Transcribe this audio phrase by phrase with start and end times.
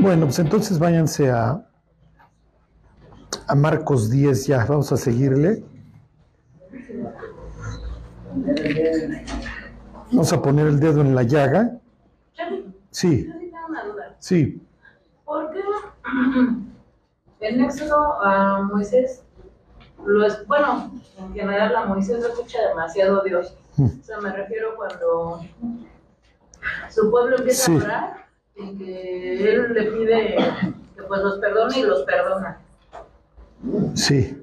[0.00, 1.62] Bueno, pues entonces váyanse a,
[3.46, 5.64] a Marcos 10 ya, vamos a seguirle.
[10.12, 11.78] Vamos a poner el dedo en la llaga.
[12.90, 13.30] Sí.
[14.18, 14.62] Sí.
[15.24, 15.60] ¿Por qué
[17.40, 19.22] en Éxodo a Moisés
[20.04, 23.56] lo es, bueno, en general a Moisés lo escucha demasiado Dios?
[23.78, 25.40] O sea, me refiero cuando
[26.90, 27.72] su pueblo empieza Sí.
[27.72, 28.27] a orar
[28.58, 30.36] y que él le pide
[30.96, 32.60] que pues los perdone y los perdona.
[33.94, 34.36] Sí.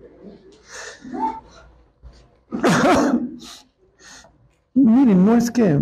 [4.73, 5.79] Miren, no es que...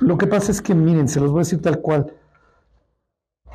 [0.00, 2.14] Lo que pasa es que, miren, se los voy a decir tal cual.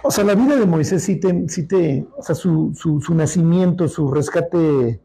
[0.03, 3.15] O sea, la vida de Moisés sí te, sí te o sea, su, su- su
[3.15, 5.01] nacimiento, su rescate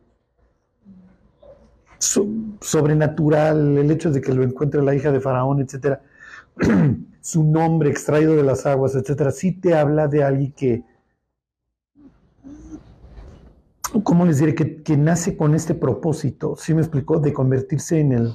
[2.01, 2.27] so-
[2.61, 6.03] sobrenatural, el hecho de que lo encuentre la hija de Faraón, etcétera,
[7.21, 10.85] su nombre extraído de las aguas, etcétera, sí te habla de alguien que,
[14.03, 14.55] ¿cómo les diré?
[14.55, 17.21] Que, que nace con este propósito, ¿sí me explicó?
[17.21, 18.33] De convertirse en el,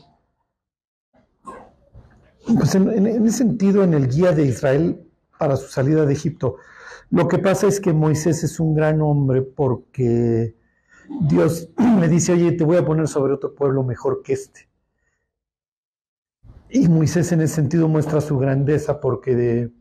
[2.57, 5.01] pues en- en ese sentido, en el guía de Israel
[5.39, 6.57] para su salida de Egipto.
[7.09, 10.55] Lo que pasa es que Moisés es un gran hombre porque
[11.09, 14.69] Dios le dice, oye, te voy a poner sobre otro pueblo mejor que este.
[16.69, 19.71] Y Moisés en ese sentido muestra su grandeza porque de,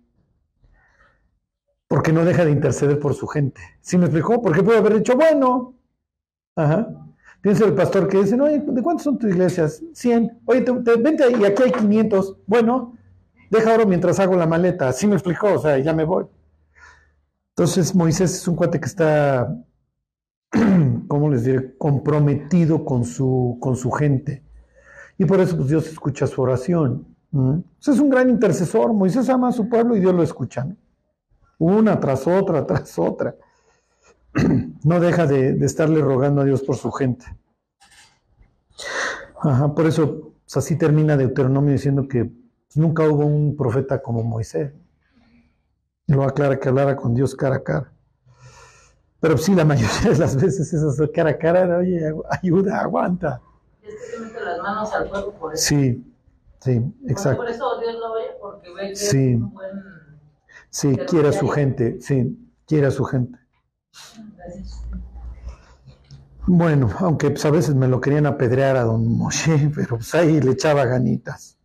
[1.89, 3.61] porque no deja de interceder por su gente.
[3.81, 4.41] ¿Sí me explicó?
[4.43, 5.75] Porque puede haber dicho, bueno,
[6.57, 6.89] ajá.
[7.43, 9.83] Piensa el pastor que dice, oye, ¿de cuántas son tus iglesias?
[9.95, 10.41] 100.
[10.47, 12.37] Oye, te, te- vente y aquí hay 500.
[12.47, 12.97] Bueno,
[13.51, 14.93] deja ahora mientras hago la maleta.
[14.93, 15.55] ¿Sí me explicó?
[15.55, 16.27] O sea, ya me voy.
[17.51, 19.49] Entonces Moisés es un cuate que está,
[21.09, 21.77] ¿cómo les diré?
[21.77, 24.43] Comprometido con su, con su gente.
[25.19, 27.07] Y por eso pues, Dios escucha su oración.
[27.81, 28.93] Es un gran intercesor.
[28.93, 30.65] Moisés ama a su pueblo y Dios lo escucha.
[30.65, 30.77] ¿no?
[31.59, 33.35] Una tras otra, tras otra.
[34.85, 37.25] No deja de, de estarle rogando a Dios por su gente.
[39.41, 44.23] Ajá, por eso pues, así termina Deuteronomio diciendo que pues, nunca hubo un profeta como
[44.23, 44.75] Moisés.
[46.07, 47.94] Y lo aclara que hablara con Dios cara a cara.
[49.25, 53.41] Pero sí, la mayoría de las veces esas cara a cara, oye, ayuda, aguanta.
[53.83, 55.65] Y es que se mete las manos al fuego por eso.
[55.65, 56.05] Sí,
[56.61, 57.39] sí, exacto.
[57.39, 59.31] Por eso Dios lo oye, porque ve que Sí.
[59.31, 59.71] es un buen...
[60.69, 63.39] Sí, quiere a su gente, sí, quiere a su gente.
[64.37, 64.83] Gracias.
[66.47, 70.39] Bueno, aunque pues, a veces me lo querían apedrear a don Moshe, pero pues ahí
[70.43, 71.57] le echaba ganitas.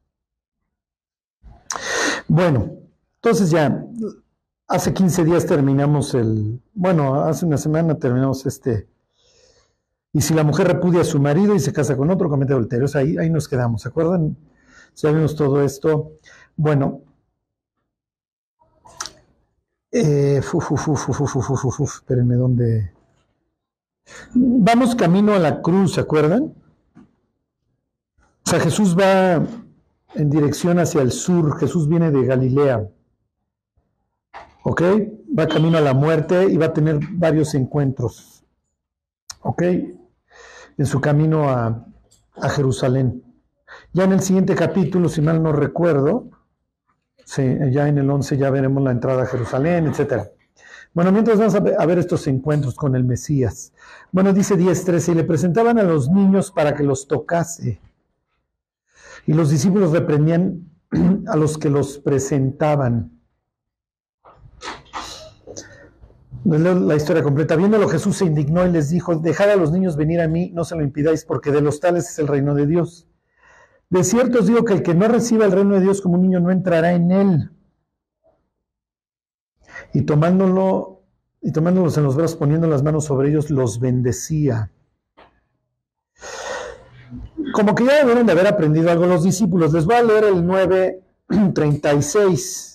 [2.26, 2.72] Bueno,
[3.16, 3.84] entonces ya,
[4.70, 8.88] Hace 15 días terminamos el, bueno, hace una semana terminamos este,
[10.14, 12.86] y si la mujer repudia a su marido y se casa con otro, comete adulterio.
[12.86, 14.38] O sea, ahí, ahí nos quedamos, ¿se acuerdan?
[14.94, 16.14] Sabemos todo esto.
[16.56, 17.02] Bueno,
[19.92, 22.94] eh, uf, uf, uf, espérenme, ¿dónde?
[24.34, 26.54] Vamos camino a la cruz, ¿se acuerdan?
[28.46, 29.46] O sea, Jesús va
[30.16, 32.88] en dirección hacia el sur, Jesús viene de Galilea.
[34.64, 34.82] ¿Ok?
[35.38, 38.44] Va camino a la muerte y va a tener varios encuentros,
[39.42, 39.62] ¿ok?
[40.78, 41.86] En su camino a,
[42.36, 43.24] a Jerusalén.
[43.94, 46.30] Ya en el siguiente capítulo, si mal no recuerdo,
[47.26, 50.32] sí, ya en el 11 ya veremos la entrada a Jerusalén, etcétera.
[50.94, 53.74] Bueno, mientras vamos a ver, a ver estos encuentros con el Mesías.
[54.12, 57.80] Bueno, dice 10.13, y le presentaban a los niños para que los tocase.
[59.28, 60.72] Y los discípulos reprendían
[61.28, 63.19] a los que los presentaban.
[66.46, 67.56] La historia completa.
[67.56, 70.64] Viéndolo Jesús se indignó y les dijo, dejad a los niños venir a mí, no
[70.64, 73.08] se lo impidáis, porque de los tales es el reino de Dios.
[73.90, 76.22] De cierto os digo que el que no reciba el reino de Dios como un
[76.22, 77.52] niño no entrará en él.
[79.94, 81.02] Y tomándolo,
[81.42, 84.72] y tomándolos en los brazos, poniendo las manos sobre ellos, los bendecía.
[87.54, 89.74] Como que ya debieron de haber aprendido algo los discípulos.
[89.74, 92.69] Les voy a leer el 9:36.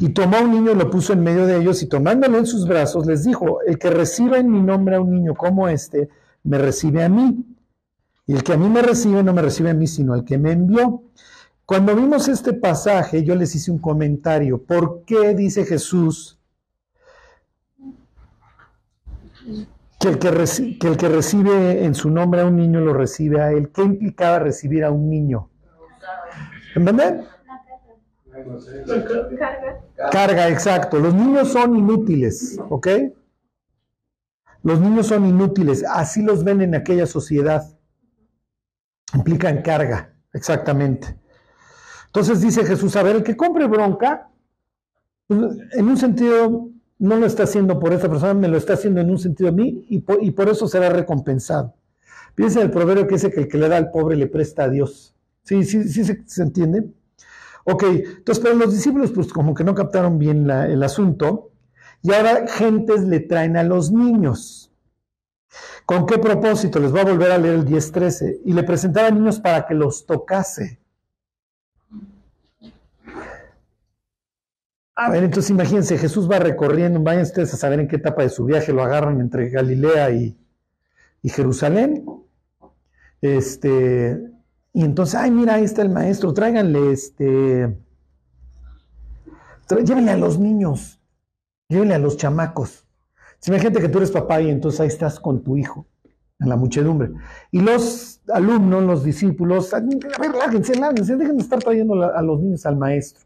[0.00, 2.46] Y tomó a un niño y lo puso en medio de ellos, y tomándolo en
[2.46, 6.08] sus brazos, les dijo: El que reciba en mi nombre a un niño como este,
[6.44, 7.44] me recibe a mí.
[8.26, 10.36] Y el que a mí me recibe, no me recibe a mí, sino al que
[10.36, 11.02] me envió.
[11.64, 14.62] Cuando vimos este pasaje, yo les hice un comentario.
[14.62, 16.38] ¿Por qué dice Jesús
[19.98, 22.94] que el que, reci- que el que recibe en su nombre a un niño lo
[22.94, 23.70] recibe a él?
[23.70, 25.48] ¿Qué implicaba recibir a un niño?
[26.74, 27.24] ¿Entendés?
[30.10, 30.98] Carga, exacto.
[30.98, 32.88] Los niños son inútiles, ¿ok?
[34.62, 35.84] Los niños son inútiles.
[35.88, 37.64] Así los ven en aquella sociedad.
[39.14, 41.16] Implican carga, exactamente.
[42.06, 44.30] Entonces dice Jesús, a ver, el que compre bronca,
[45.26, 45.40] pues,
[45.72, 49.10] en un sentido no lo está haciendo por esa persona, me lo está haciendo en
[49.10, 51.74] un sentido a mí y por, eso será recompensado.
[52.34, 54.68] Piensa el proverbio que dice que el que le da al pobre le presta a
[54.68, 55.14] Dios.
[55.42, 56.90] Sí, sí, sí se, entiende.
[57.68, 61.50] Ok, entonces, pero los discípulos pues como que no captaron bien el asunto
[62.00, 64.72] y ahora gentes le traen a los niños.
[65.84, 66.78] ¿Con qué propósito?
[66.78, 68.42] Les voy a volver a leer el 10.13.
[68.44, 70.78] Y le presentaban niños para que los tocase.
[74.94, 78.30] A ver, entonces imagínense, Jesús va recorriendo, vayan ustedes a saber en qué etapa de
[78.30, 80.36] su viaje lo agarran entre Galilea y,
[81.24, 82.06] Jerusalén.
[83.20, 84.35] Este,
[84.76, 87.74] y entonces, ay, mira, ahí está el maestro, tráiganle este,
[89.82, 91.00] llévenle a los niños,
[91.66, 92.86] llévenle a los chamacos.
[93.46, 95.86] Imagínate que tú eres papá y entonces ahí estás con tu hijo,
[96.38, 97.10] en la muchedumbre.
[97.50, 102.42] Y los alumnos, los discípulos, a ver, lárguense, lárguense, dejen de estar trayendo a los
[102.42, 103.24] niños al maestro.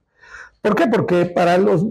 [0.63, 0.87] ¿Por qué?
[0.87, 1.83] Porque para los,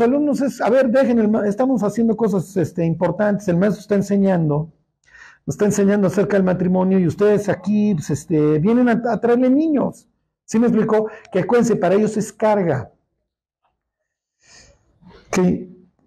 [0.00, 4.70] alumnos es, a ver, dejen, el, estamos haciendo cosas este, importantes, el maestro está enseñando,
[5.48, 10.06] nos está enseñando acerca del matrimonio y ustedes aquí pues, este, vienen a, traerle niños.
[10.44, 11.08] ¿Sí me explicó?
[11.32, 12.92] Que acuérdense, para ellos es carga.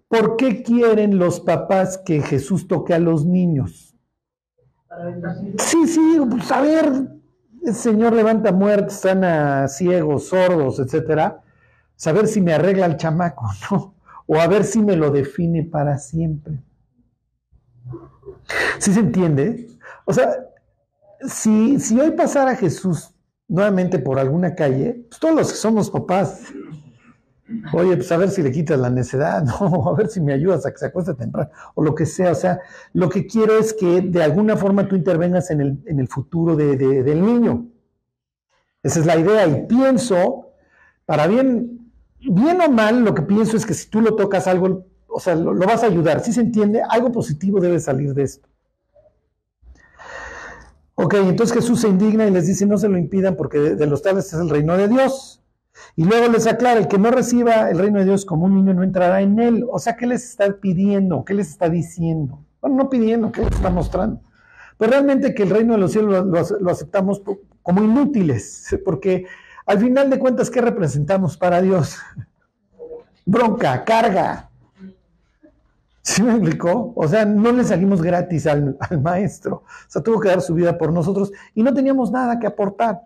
[0.06, 3.96] ¿Por qué quieren los papás que Jesús toque a los niños?
[5.58, 7.08] Sí, sí, pues a ver,
[7.64, 11.42] el Señor levanta muertos, sana ciegos, sordos, etcétera
[11.96, 13.96] saber si me arregla el chamaco, ¿no?
[14.28, 16.62] O a ver si me lo define para siempre.
[18.78, 19.68] ¿Sí se entiende?
[20.04, 20.28] O sea,
[21.26, 23.14] si, si hoy pasara Jesús
[23.48, 26.42] nuevamente por alguna calle, pues todos los que somos papás,
[27.72, 29.88] oye, pues a ver si le quitas la necedad, ¿no?
[29.88, 32.32] a ver si me ayudas a que se acueste temprano, o lo que sea.
[32.32, 32.60] O sea,
[32.92, 36.56] lo que quiero es que de alguna forma tú intervengas en el, en el futuro
[36.56, 37.68] del niño.
[38.82, 39.46] Esa es la idea.
[39.46, 40.54] Y pienso,
[41.06, 41.82] para bien
[42.30, 45.34] bien o mal, lo que pienso es que si tú lo tocas algo, o sea,
[45.34, 46.20] lo, vas a ayudar.
[46.20, 48.48] Si se entiende, algo positivo debe salir de esto.
[50.94, 54.02] Ok, entonces Jesús se indigna y les dice, no se lo impidan porque de, los
[54.02, 55.42] tales es el reino de Dios.
[55.96, 58.74] Y luego les aclara, el que no reciba el reino de Dios como un niño
[58.74, 59.66] no entrará en él.
[59.70, 61.24] O sea, ¿qué les está pidiendo?
[61.24, 62.44] ¿Qué les está diciendo?
[62.60, 64.20] Bueno, no pidiendo, ¿qué les está mostrando?
[64.78, 66.26] Pero realmente que el reino de los cielos
[66.60, 67.22] lo aceptamos
[67.62, 69.26] como inútiles, porque
[69.66, 71.98] al final de cuentas, ¿qué representamos para Dios?
[73.24, 74.51] Bronca, carga.
[76.02, 76.92] ¿Sí me explicó?
[76.96, 79.56] O sea, no le salimos gratis al, maestro.
[79.56, 83.02] O sea, tuvo que dar su vida por nosotros y no teníamos nada que aportar.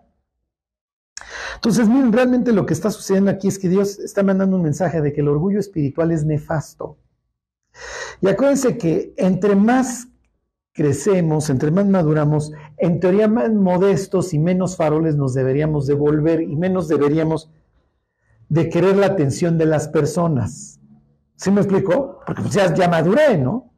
[1.55, 5.13] Entonces, realmente lo que está sucediendo aquí es que Dios está mandando un mensaje de
[5.13, 6.97] que el orgullo espiritual es nefasto.
[8.21, 10.07] Y acuérdense que entre más
[10.73, 16.55] crecemos, entre más maduramos, en teoría más modestos y menos faroles nos deberíamos devolver y
[16.55, 17.51] menos deberíamos
[18.49, 20.79] de querer la atención de las personas.
[21.37, 22.19] ¿Sí me explico?
[22.25, 23.71] Porque pues ya, ya maduré, ¿no?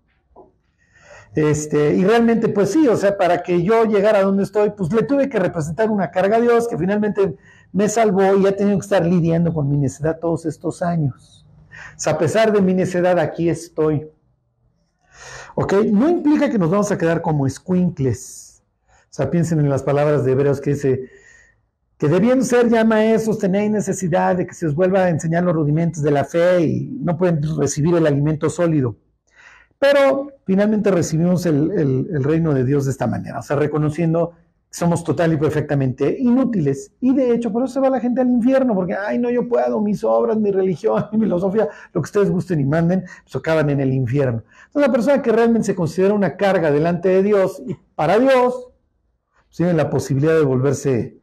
[1.35, 4.91] Este, y realmente, pues sí, o sea, para que yo llegara a donde estoy, pues
[4.91, 7.37] le tuve que representar una carga a Dios que finalmente
[7.71, 11.45] me salvó y ha tenido que estar lidiando con mi necedad todos estos años.
[11.95, 14.09] O sea, a pesar de mi necedad, aquí estoy.
[15.55, 15.73] ¿Ok?
[15.91, 18.63] No implica que nos vamos a quedar como escuincles.
[18.87, 21.09] O sea, piensen en las palabras de Hebreos que dice
[21.99, 25.53] que debiendo ser ya maestros, tenéis necesidad de que se os vuelva a enseñar los
[25.53, 28.95] rudimentos de la fe y no pueden recibir el alimento sólido.
[29.77, 34.31] Pero finalmente recibimos el, reino de Dios de esta manera, o sea, reconociendo
[34.71, 36.93] somos total y perfectamente inútiles.
[37.01, 39.49] Y de hecho, por eso se va la gente al infierno, porque, ay, no, yo
[39.49, 43.69] puedo, mis obras, mi religión, mi filosofía, lo que ustedes gusten y manden, pues acaban
[43.71, 44.43] en el infierno.
[44.67, 48.69] Entonces, la persona que realmente se considera una carga delante de Dios y para Dios,
[49.47, 51.18] pues, tiene la posibilidad de volverse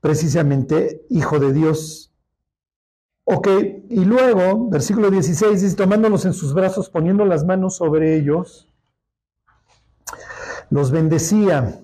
[0.00, 2.12] precisamente hijo de Dios.
[3.24, 3.48] Ok,
[3.90, 8.68] y luego, versículo 16 dice, tomándolos en sus brazos, poniendo las manos sobre ellos,
[10.70, 11.82] los bendecía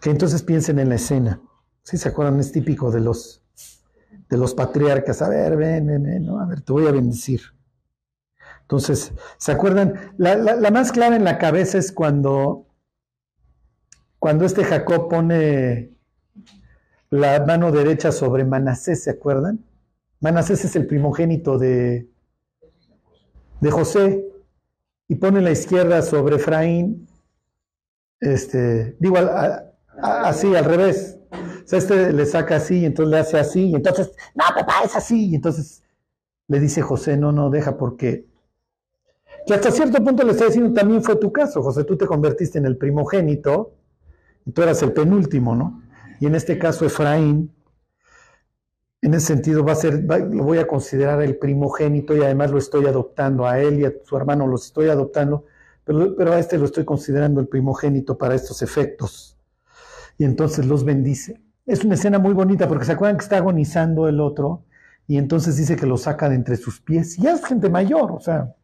[0.00, 1.40] que entonces piensen en la escena.
[1.84, 3.44] Si se acuerdan, es típico de los,
[4.28, 5.22] de los patriarcas.
[5.22, 7.40] A ver, ven, ven, ven, a ver, te voy a bendecir.
[8.62, 10.14] Entonces, ¿se acuerdan?
[10.16, 12.66] La, más clara en la cabeza es cuando,
[14.18, 15.92] cuando este Jacob pone
[17.12, 19.62] la mano derecha sobre Manasés, ¿se acuerdan?
[20.20, 22.08] Manasés es el primogénito de,
[23.60, 24.24] de José
[25.08, 27.06] y pone la izquierda sobre Efraín.
[28.18, 29.16] Este, digo,
[30.00, 31.18] así, al revés.
[31.30, 34.76] O sea, este le saca así, y entonces le hace así, y entonces, no, papá,
[34.82, 35.28] es así.
[35.28, 35.82] Y entonces
[36.48, 38.24] le dice José, no, no, deja porque...
[39.46, 42.58] Que hasta cierto punto le está diciendo, también fue tu caso, José, tú te convertiste
[42.58, 43.74] en el primogénito,
[44.46, 45.81] y tú eras el penúltimo, ¿no?
[46.22, 47.52] Y en este caso Efraín
[49.00, 52.58] en ese sentido va a ser, lo voy a considerar el primogénito y además lo
[52.58, 55.46] estoy adoptando a él y a su hermano los estoy adoptando,
[55.82, 59.36] pero, pero a este lo estoy considerando el primogénito para estos efectos.
[60.16, 61.42] Y entonces los bendice.
[61.66, 64.62] Es una escena muy bonita porque se acuerdan que está agonizando el otro
[65.08, 67.16] y entonces dice que lo saca de entre sus pies.
[67.16, 68.54] Ya es gente mayor, o sea,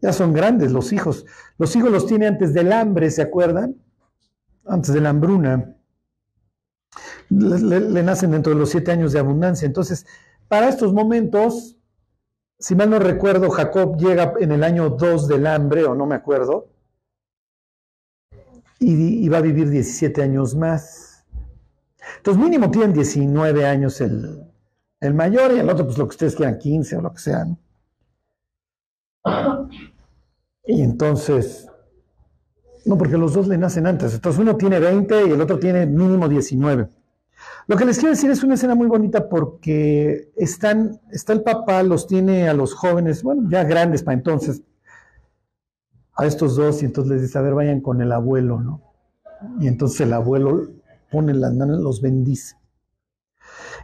[0.00, 1.26] ya son grandes los hijos.
[1.58, 3.74] Los hijos los tiene antes del hambre, ¿se acuerdan?
[4.64, 5.75] Antes de la hambruna
[7.30, 9.66] le, nacen dentro de los siete años de abundancia.
[9.66, 10.06] Entonces,
[10.48, 11.76] para estos momentos,
[12.58, 16.14] si mal no recuerdo, Jacob llega en el año 2 del hambre, o no me
[16.14, 16.68] acuerdo,
[18.78, 21.24] y, va a vivir 17 años más.
[22.18, 24.42] Entonces, mínimo tienen 19 años el,
[25.00, 27.46] el, mayor y el otro, pues lo que ustedes quieran, 15 o lo que sea.
[30.64, 31.68] Y entonces,
[32.84, 34.14] no, porque los dos le nacen antes.
[34.14, 36.88] Entonces, uno tiene 20 y el otro tiene mínimo 19.
[37.68, 41.82] Lo que les quiero decir es una escena muy bonita porque están, está el papá,
[41.82, 44.62] los tiene a los jóvenes, bueno, ya grandes para entonces,
[46.14, 48.82] a estos dos, y entonces les dice, a ver, vayan con el abuelo, ¿no?
[49.58, 50.68] Y entonces el abuelo
[51.10, 52.56] pone las manos, los bendice.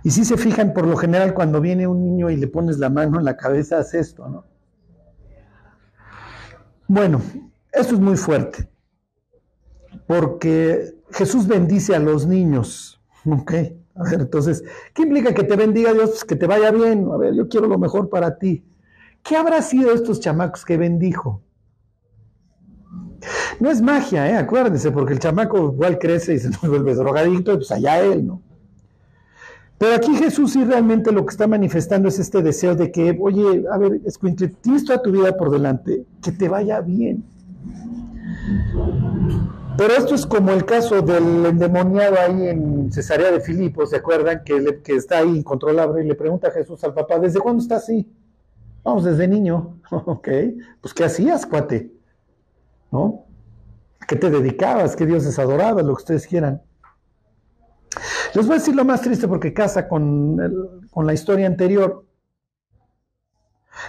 [0.04, 2.88] Y si se fijan, por lo general, cuando viene un niño y le pones la
[2.88, 4.44] mano en la cabeza, hace esto, ¿no?
[6.86, 7.20] Bueno,
[7.72, 8.68] esto es muy fuerte,
[10.06, 13.52] porque Jesús bendice a los niños Ok,
[13.94, 14.64] a ver, entonces,
[14.94, 16.10] ¿qué implica que te bendiga Dios?
[16.10, 17.08] Pues que te vaya bien.
[17.12, 18.64] A ver, yo quiero lo mejor para ti.
[19.22, 21.42] ¿Qué habrá sido estos chamacos que bendijo?
[23.60, 24.36] No es magia, ¿eh?
[24.36, 28.42] acuérdense, porque el chamaco igual crece y se vuelve drogadicto, pues allá él, ¿no?
[29.78, 33.64] Pero aquí Jesús sí realmente lo que está manifestando es este deseo de que, oye,
[33.70, 37.24] a ver, Escuincle, tienes toda tu vida por delante, que te vaya bien.
[39.76, 44.44] Pero esto es como el caso del endemoniado ahí en Cesarea de Filipo, ¿se acuerdan?
[44.44, 48.10] Que, está ahí incontrolable y le pregunta a Jesús al papá, ¿desde cuándo está así?
[48.84, 49.78] Vamos, desde niño.
[49.90, 50.28] ok,
[50.80, 51.90] pues ¿qué hacías, cuate?
[52.90, 53.26] ¿No?
[54.06, 54.96] qué te dedicabas?
[54.96, 55.84] ¿Qué dioses adorabas?
[55.84, 56.60] Lo que ustedes quieran.
[58.34, 62.04] Les voy a decir lo más triste porque casa con, con la historia anterior.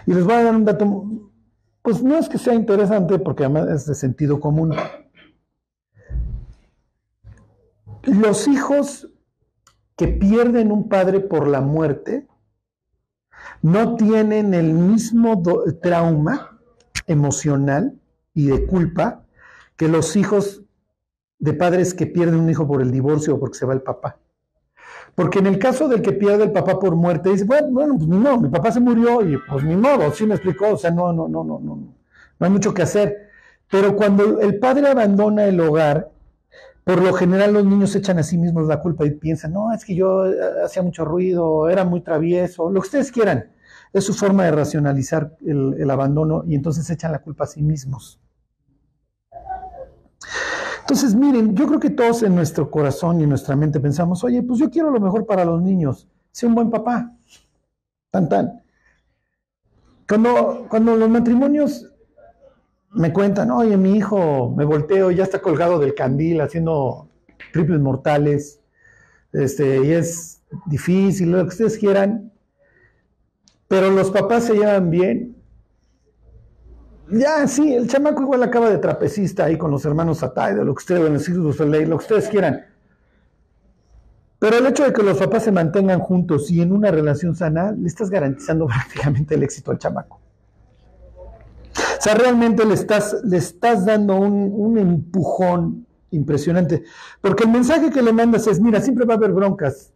[0.06, 1.06] Y les voy a dar un dato,
[1.82, 4.74] pues no es que sea interesante porque además es de sentido común.
[8.04, 9.10] Los hijos
[9.96, 12.28] que pierden un padre por la muerte
[13.62, 15.42] no tienen el mismo
[15.82, 16.60] trauma
[17.08, 18.00] emocional
[18.34, 19.26] y de culpa
[19.76, 20.64] que los hijos
[21.40, 24.18] de padres que pierden un hijo por el divorcio o porque se va el papá.
[25.16, 28.08] Porque en el caso del que pierde el papá por muerte, dice, bueno, bueno, pues
[28.08, 31.14] no, mi papá se murió y pues ni modo, sí me explicó, o sea, no,
[31.14, 33.30] no, no, no, no, no hay mucho que hacer.
[33.70, 36.12] Pero cuando el padre abandona el hogar,
[36.84, 39.86] por lo general los niños echan a sí mismos la culpa y piensan, no, es
[39.86, 43.52] que yo eh, hacía mucho ruido, era muy travieso, lo que ustedes quieran.
[43.94, 48.20] Es su forma de racionalizar el, abandono y entonces echan la culpa a sí mismos.
[50.82, 54.42] Entonces, miren, yo creo que todos en nuestro corazón y en nuestra mente pensamos, oye,
[54.42, 57.16] pues yo quiero lo mejor para los niños, sé un buen papá.
[58.10, 58.64] Tan, tan.
[60.08, 61.93] Cuando, cuando los matrimonios
[62.94, 67.10] me cuentan, oye, mi hijo, me volteo, ya está colgado del candil haciendo
[67.52, 68.62] triples mortales,
[69.32, 72.32] este, y es difícil, lo que ustedes quieran,
[73.68, 75.36] pero los papás se llevan bien.
[77.10, 80.74] Ya, sí, el chamaco igual acaba de trapecista ahí con los hermanos Atay, de lo
[80.74, 82.66] que ustedes, los lo que ustedes quieran.
[84.40, 87.72] Pero el hecho de que los papás se mantengan juntos y en una relación sana,
[87.72, 90.23] le estás garantizando prácticamente el éxito al chamaco.
[92.04, 96.84] Sea, realmente le estás, le estás dando un, empujón impresionante.
[97.22, 99.94] Porque el mensaje que le mandas es, mira, siempre va a haber broncas,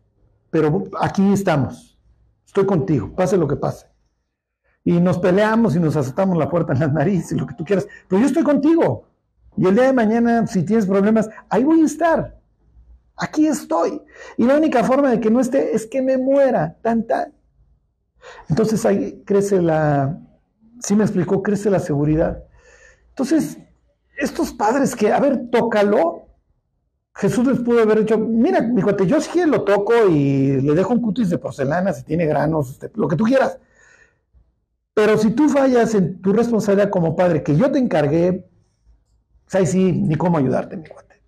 [0.50, 2.00] pero aquí estamos.
[2.46, 3.88] Estoy contigo, pase lo que pase.
[4.86, 7.66] Y nos peleamos y nos azotamos la puerta en la nariz y lo que tú
[7.66, 7.86] quieras.
[8.08, 9.04] Pero yo estoy contigo.
[9.58, 12.40] Y el día de mañana, si tienes problemas, ahí voy a estar.
[13.18, 14.02] Aquí estoy.
[14.38, 16.78] Y la única forma de que no esté es que me muera.
[16.82, 17.34] Tan, tan.
[18.48, 20.22] Entonces ahí crece la,
[20.80, 22.44] sí me explicó, crece la seguridad.
[23.10, 23.58] Entonces,
[24.18, 26.28] estos padres que, a ver, tócalo,
[27.16, 30.94] Jesús les pudo haber dicho, mira, mi cuate, yo sí lo toco y le dejo
[30.94, 33.60] un cutis de porcelana si tiene granos, este, lo que tú quieras.
[34.94, 38.48] Pero si tú fallas en tu responsabilidad como padre, que yo te encargué,
[39.46, 41.22] pues ahí sí, ni cómo ayudarte, mi cuate.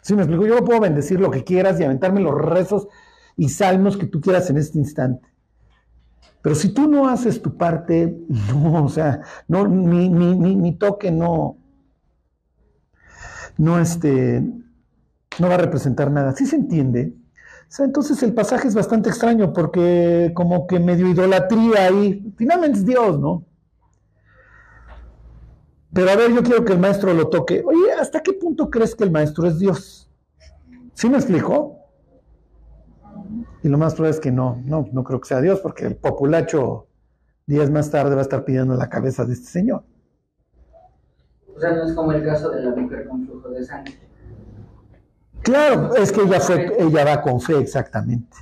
[0.00, 2.88] Sí me explico, yo puedo bendecir lo que quieras y aventarme los rezos
[3.36, 5.28] y salmos que tú quieras en este instante.
[6.46, 8.20] Pero si tú no haces tu parte,
[8.52, 11.56] no, o sea, no, mi, toque no,
[13.58, 14.42] no, este,
[15.40, 16.36] no va a representar nada.
[16.36, 17.16] ¿Sí se entiende?
[17.80, 23.18] entonces el pasaje es bastante extraño porque como que medio idolatría ahí, finalmente es Dios,
[23.18, 23.44] ¿no?
[25.92, 27.64] Pero a ver, yo quiero que el maestro lo toque.
[27.66, 30.08] Oye, ¿hasta qué punto crees que el maestro es Dios?
[30.94, 31.75] ¿Sí me explicó?
[33.66, 35.96] Y lo más probable es que no, no, no creo que sea Dios, porque el
[35.96, 36.86] populacho
[37.46, 39.82] días más tarde va a estar pidiendo la cabeza de este señor.
[41.52, 43.98] O sea, no es como el caso de la mujer con flujo de sangre.
[45.42, 48.36] Claro, es que ella fue, ella va con fe, exactamente.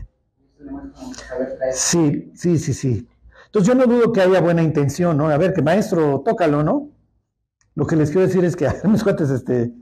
[1.73, 3.09] Sí, sí, sí, sí.
[3.47, 5.31] Entonces yo no dudo que haya buena intención, ¿no?
[5.31, 6.91] A ver, que maestro, tócalo, ¿no?
[7.75, 9.73] Lo que les quiero decir es que, mis cuates, este,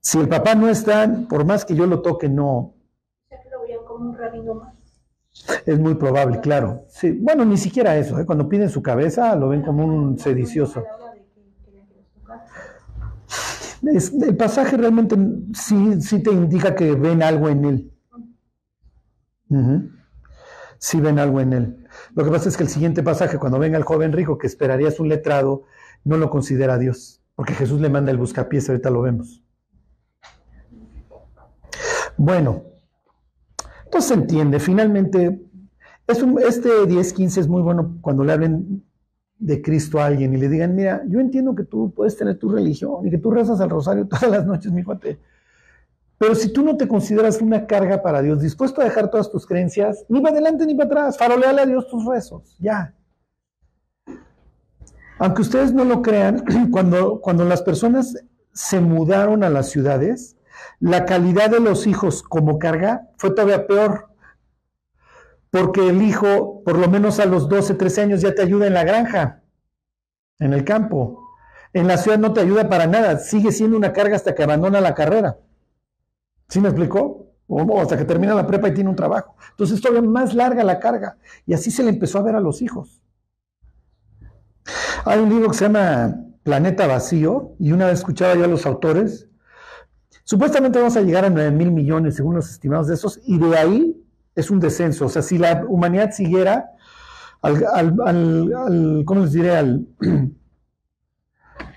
[0.00, 2.76] si el papá no está, por más que yo lo toque, no.
[4.02, 4.74] Un rabino más.
[5.64, 6.84] Es muy probable, claro.
[6.88, 8.26] Sí, bueno, ni siquiera eso, ¿eh?
[8.26, 10.84] cuando piden su cabeza lo ven como un sedicioso
[13.82, 15.16] el pasaje realmente
[15.54, 17.92] sí, sí, te indica que ven algo en él.
[20.78, 21.86] Sí ven algo en él.
[22.14, 25.00] Lo que pasa es que el siguiente pasaje, cuando venga el joven rico que esperarías
[25.00, 25.64] un letrado,
[26.04, 29.42] no lo considera Dios, porque Jesús le manda el buscapiés, ahorita lo vemos.
[32.16, 32.64] Bueno,
[33.92, 35.38] entonces se entiende, finalmente,
[36.06, 38.82] este 10-15 es muy bueno cuando le hablen
[39.38, 42.48] de Cristo a alguien y le digan, mira, yo entiendo que tú puedes tener tu
[42.48, 45.18] religión y que tú rezas al rosario todas las noches, mi cuate,
[46.16, 49.46] pero si tú no te consideras una carga para Dios, dispuesto a dejar todas tus
[49.46, 52.94] creencias, ni para adelante ni para atrás, faroleale a Dios tus rezos, ya.
[55.18, 58.16] Aunque ustedes no lo crean, cuando, cuando las personas
[58.54, 60.38] se mudaron a las ciudades,
[60.80, 64.12] la calidad de los hijos como carga fue todavía peor
[65.52, 68.72] porque el hijo, por lo menos a los 12, 13 años, ya te ayuda en
[68.72, 69.42] la granja,
[70.38, 71.28] en el campo.
[71.74, 74.80] En la ciudad no te ayuda para nada, sigue siendo una carga hasta que abandona
[74.80, 75.36] la carrera.
[76.48, 77.34] ¿Sí me explicó?
[77.48, 79.36] O hasta que termina la prepa y tiene un trabajo.
[79.50, 81.18] Entonces todavía más larga la carga.
[81.44, 83.02] Y así se le empezó a ver a los hijos.
[85.04, 88.64] Hay un libro que se llama Planeta Vacío, y una vez escuchaba yo a los
[88.64, 89.28] autores.
[90.24, 93.56] Supuestamente vamos a llegar a 9 mil millones, según los estimados de esos, y de
[93.56, 94.02] ahí
[94.34, 95.06] es un descenso.
[95.06, 96.70] O sea, si la humanidad siguiera
[97.42, 99.50] al, ¿cómo les diré?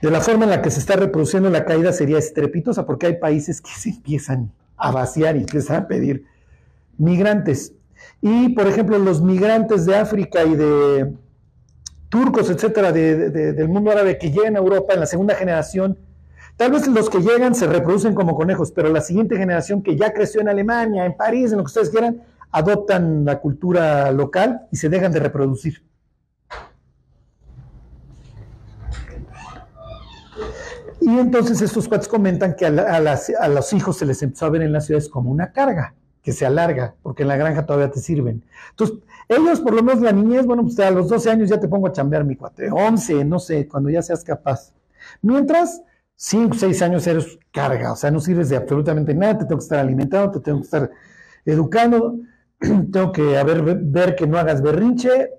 [0.02, 3.18] De la forma en la que se está reproduciendo la caída sería estrepitosa, porque hay
[3.18, 6.26] países que se empiezan a vaciar y empiezan a pedir
[6.98, 7.74] migrantes.
[8.22, 11.14] Y, por ejemplo, los migrantes de África y de
[12.10, 15.98] turcos, etcétera, del mundo árabe que llegan a Europa en la segunda generación,
[16.58, 20.14] tal vez los que llegan se reproducen como conejos, pero la siguiente generación que ya
[20.14, 24.78] creció en Alemania, en París, en lo que ustedes quieran, adoptan la cultura local y
[24.78, 25.84] se dejan de reproducir.
[31.02, 34.72] Y entonces estos cuates comentan que a, los hijos se les empezó a ver en
[34.72, 38.44] las ciudades como una carga, que se alarga, porque en la granja todavía te sirven.
[38.72, 41.68] Entonces, ellos, por lo menos la niñez, bueno, pues a los 12 años ya te
[41.68, 44.74] pongo a chambear mi cuate, 11, no sé, cuando ya seas capaz.
[45.22, 45.84] Mientras,
[46.16, 49.64] 5, 6 años eres carga, o sea, no sirves de absolutamente nada, te tengo que
[49.64, 50.92] estar alimentando, te tengo que estar
[51.46, 52.20] educando.
[52.92, 55.32] tengo que ver que no hagas berrinche.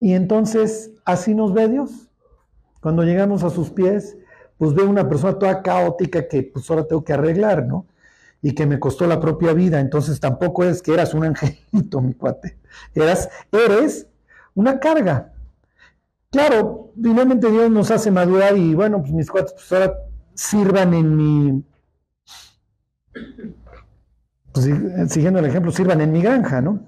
[0.00, 2.10] Y entonces, así nos ve Dios.
[2.80, 4.16] Cuando llegamos a sus pies,
[4.58, 7.86] pues ve una persona toda caótica que pues ahora tengo que arreglar, ¿no?
[8.40, 9.78] Y que me costó la propia vida.
[9.78, 12.58] Entonces tampoco es que eras un angelito, mi cuate.
[12.94, 14.08] Eras, eres
[14.54, 15.31] una carga.
[16.32, 19.94] Claro, finalmente Dios nos hace madurar y bueno, pues mis cuates pues ahora
[20.34, 21.64] sirvan en mi
[24.52, 24.66] pues,
[25.08, 26.80] siguiendo el ejemplo, sirvan en mi granja, ¿no?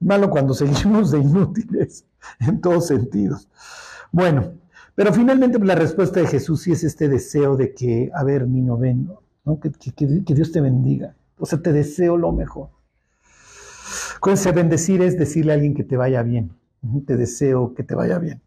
[0.00, 2.06] Malo cuando seguimos de inútiles
[2.40, 3.48] en todos sentidos.
[4.12, 4.54] Bueno,
[4.94, 8.46] pero finalmente pues, la respuesta de Jesús sí es este deseo de que, a ver,
[8.46, 9.10] niño, ven,
[9.44, 9.58] ¿no?
[9.58, 9.72] que,
[10.34, 11.16] Dios te bendiga.
[11.38, 12.68] O sea, te deseo lo mejor.
[14.16, 16.52] Acuérdense, bendecir es decirle a alguien que te vaya bien.
[17.06, 18.40] Te deseo que te vaya bien.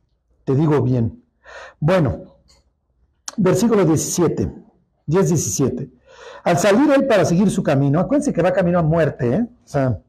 [0.47, 1.21] Te digo bien.
[1.77, 2.37] Bueno,
[3.35, 4.49] versículo 17,
[5.05, 5.91] 10, 17.
[6.45, 9.41] Al salir él para seguir su camino, acuérdense que va camino a muerte, ¿eh?
[9.41, 9.99] O sea,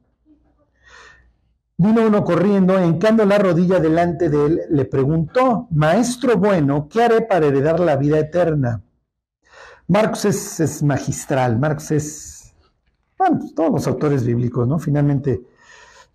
[1.76, 7.22] vino uno corriendo, hincando la rodilla delante de él, le preguntó, Maestro bueno, ¿qué haré
[7.22, 8.84] para heredar la vida eterna?
[9.88, 12.54] Marcos es, magistral, Marcos es,
[13.18, 14.78] bueno, pues, todos los autores bíblicos, ¿no?
[14.78, 15.42] Finalmente,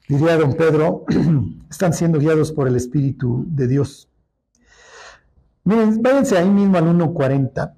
[0.07, 1.03] diría don Pedro,
[1.69, 4.07] están siendo guiados por el Espíritu de Dios.
[5.65, 7.73] Miren, váyanse ahí mismo al 1.40.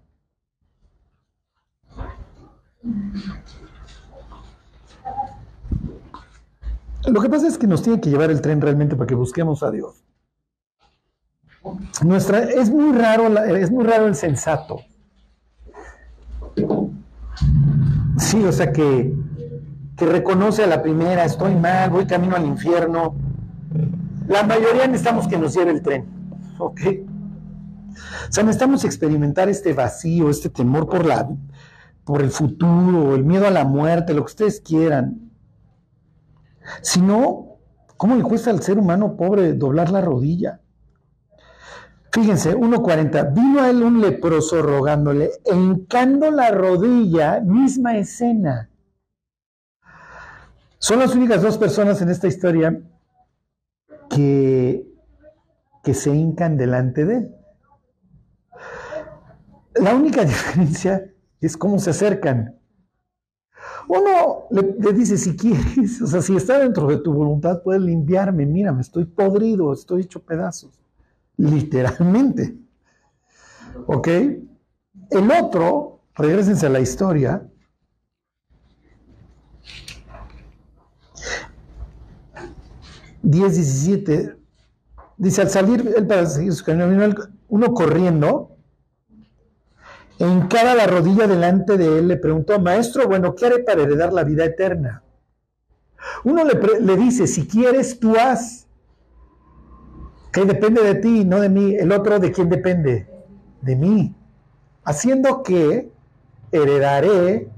[7.08, 9.62] Lo que pasa es que nos tiene que llevar el tren realmente para que busquemos
[9.62, 10.04] a Dios.
[12.04, 14.82] Nuestra, es, muy raro, es muy raro el sensato.
[18.17, 19.13] Sí, o sea que,
[19.95, 23.15] que reconoce a la primera, estoy mal, voy camino al infierno.
[24.28, 26.06] La mayoría necesitamos que nos lleve el tren,
[26.58, 26.82] ¿ok?
[28.29, 31.29] O sea, necesitamos experimentar este vacío, este temor por, la,
[32.03, 35.31] por el futuro, el miedo a la muerte, lo que ustedes quieran.
[36.81, 37.58] Si no,
[37.97, 40.62] ¿cómo le cuesta al ser humano pobre doblar la rodilla?
[42.12, 48.69] Fíjense, 1.40, vino a él un leproso rogándole, encando la rodilla, misma escena.
[50.77, 52.79] Son las únicas dos personas en esta historia
[54.10, 54.88] que,
[55.84, 57.36] que se hincan delante de él.
[59.76, 61.12] La única diferencia
[61.42, 62.56] es cómo se acercan.
[63.88, 68.46] Uno le, dice, si quieres, o sea, si está dentro de tu voluntad, puedes limpiarme.
[68.46, 70.82] Mira, me estoy podrido, estoy hecho pedazos.
[71.38, 72.58] Literalmente.
[73.88, 74.08] ¿Ok?
[74.08, 77.48] El otro, regresense a la historia.
[83.22, 84.38] Diez, diecisiete,
[85.18, 87.14] dice, al salir él para seguir su camino,
[87.48, 88.55] uno corriendo,
[90.19, 94.13] en cada la rodilla delante de él le preguntó, maestro, bueno, ¿qué haré para heredar
[94.13, 95.04] la vida eterna?
[96.23, 98.67] Uno le, dice, si quieres, tú haz,
[100.32, 101.75] que depende de ti, no de mí.
[101.75, 103.08] El otro, ¿de quién depende?
[103.62, 104.13] De mí.
[104.84, 105.89] Haciendo que
[106.51, 107.49] heredaré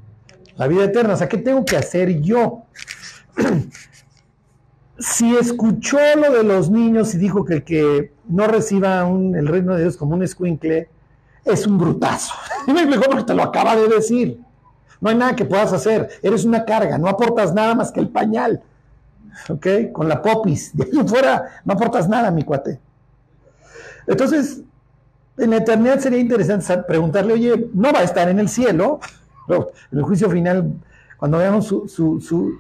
[0.56, 1.14] la vida eterna.
[1.14, 2.64] O sea, ¿qué tengo que hacer yo?
[5.00, 9.76] si escuchó lo de los niños y dijo que el que no reciba el reino
[9.76, 10.90] de Dios como un escuincle,
[11.52, 12.34] es un brutazo.
[12.68, 14.42] Y me explicó porque te lo acaba de decir.
[15.00, 16.10] No hay nada que puedas hacer.
[16.22, 16.98] Eres una carga.
[16.98, 18.62] No aportas nada más que el pañal.
[19.50, 19.68] ¿Ok?
[19.94, 20.72] Con la popis.
[20.76, 22.80] De ahí fuera no aportas nada, mi cuate.
[24.06, 24.62] Entonces,
[25.38, 29.00] en la eternidad sería interesante preguntarle, oye, no va a estar en el cielo.
[29.50, 30.74] En el juicio final,
[31.18, 32.60] cuando veamos su, su,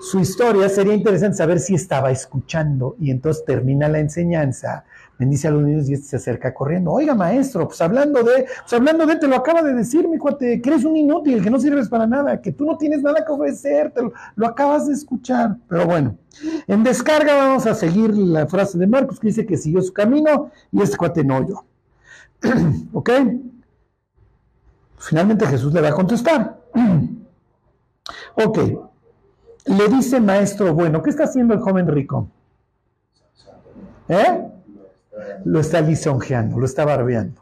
[0.00, 2.96] su historia, sería interesante saber si estaba escuchando.
[2.98, 4.84] Y entonces termina la enseñanza
[5.20, 6.92] bendice a los niños y este se acerca corriendo.
[6.92, 10.62] Oiga, maestro, pues hablando de, pues hablando de, te lo acaba de decir, mi cuate,
[10.62, 13.30] que eres un inútil, que no sirves para nada, que tú no tienes nada que
[13.30, 15.58] ofrecer, te lo, acabas de escuchar.
[15.68, 16.16] Pero bueno,
[16.66, 20.50] en descarga vamos a seguir la frase de Marcos que dice que siguió su camino
[20.72, 21.64] y este cuate no oyó.
[22.94, 23.10] ¿Ok?
[24.96, 26.60] Finalmente Jesús le va a contestar.
[28.36, 28.58] ok.
[29.70, 32.28] Le dice maestro bueno, ¿qué está haciendo el joven rico?
[34.08, 34.50] ¿Eh?
[35.44, 37.40] lo está lisonjeando, lo está barbeando.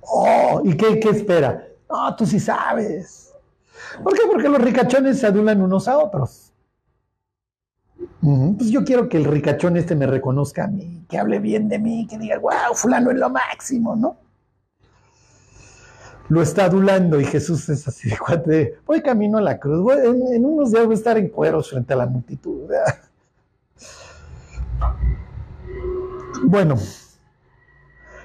[0.00, 1.66] Oh, ¿y qué, espera?
[1.88, 3.32] No, tú sí sabes.
[4.02, 4.22] ¿Por qué?
[4.30, 6.52] Porque los ricachones se adulan unos a otros.
[8.20, 11.78] Pues yo quiero que el ricachón este me reconozca a mí, que hable bien de
[11.78, 14.16] mí, que diga, wow, fulano es lo máximo, ¿no?
[16.28, 20.44] Lo está adulando y Jesús es así de cuate, voy camino a la cruz, en,
[20.44, 22.70] unos días voy a estar en cueros frente a la multitud.
[26.46, 26.76] Bueno,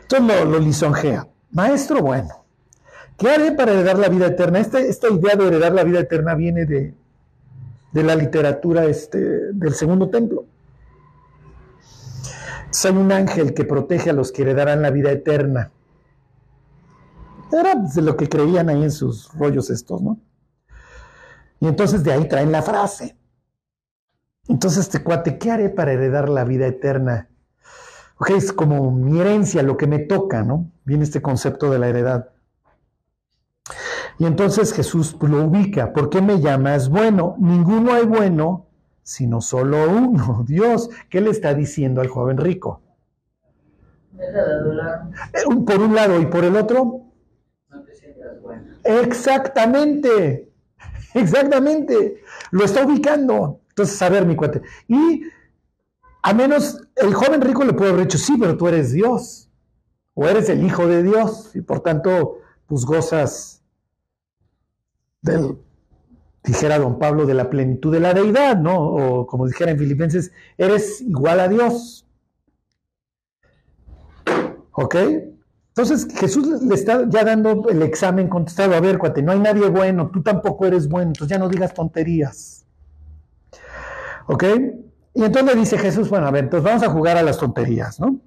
[0.01, 1.27] entonces lo, lisonjea.
[1.51, 2.45] Maestro, bueno,
[3.17, 4.59] ¿qué haré para heredar la vida eterna?
[4.59, 6.93] Esta, esta idea de heredar la vida eterna viene de,
[7.93, 9.19] la literatura este,
[9.53, 10.45] del segundo templo.
[12.71, 15.71] Soy un ángel que protege a los que heredarán la vida eterna.
[17.51, 20.19] Era de lo que creían ahí en sus rollos estos, ¿no?
[21.59, 23.17] Y entonces de ahí traen la frase.
[24.47, 27.29] Entonces, este cuate, ¿qué haré para heredar la vida eterna?
[28.17, 30.71] Ok, es como mi herencia, lo que me toca, ¿no?
[30.85, 32.29] Viene este concepto de la heredad.
[34.17, 35.93] Y entonces Jesús lo ubica.
[35.93, 37.35] ¿Por qué me llamas bueno?
[37.39, 38.67] Ninguno hay bueno,
[39.03, 40.89] sino solo uno, Dios.
[41.09, 42.81] ¿Qué le está diciendo al joven rico?
[44.19, 47.05] Eh, por un lado y por el otro.
[47.69, 48.68] No te sientas bueno.
[48.83, 50.51] Exactamente,
[51.13, 52.23] exactamente.
[52.51, 53.61] Lo está ubicando.
[53.69, 54.61] Entonces, a ver, mi cuate.
[54.87, 55.23] Y
[56.21, 59.49] a menos el joven rico le puede haber dicho, sí, pero tú eres Dios,
[60.13, 63.63] o eres el Hijo de Dios, y por tanto, pues gozas
[65.21, 65.57] del,
[66.43, 68.79] dijera don Pablo, de la plenitud de la deidad, ¿no?
[68.79, 72.05] O como dijera en Filipenses, eres igual a Dios.
[74.71, 74.95] ¿Ok?
[75.79, 78.75] Entonces Jesús le está ya dando el examen contestado.
[78.75, 81.73] A ver, cuate, no hay nadie bueno, tú tampoco eres bueno, entonces ya no digas
[81.73, 82.65] tonterías.
[84.27, 84.43] ¿Ok?
[85.13, 87.97] Y entonces le dice Jesús, bueno, a ver, entonces vamos a jugar a las tonterías,
[87.97, 88.19] ¿no?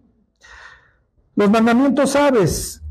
[1.34, 2.82] Los mandamientos sabes.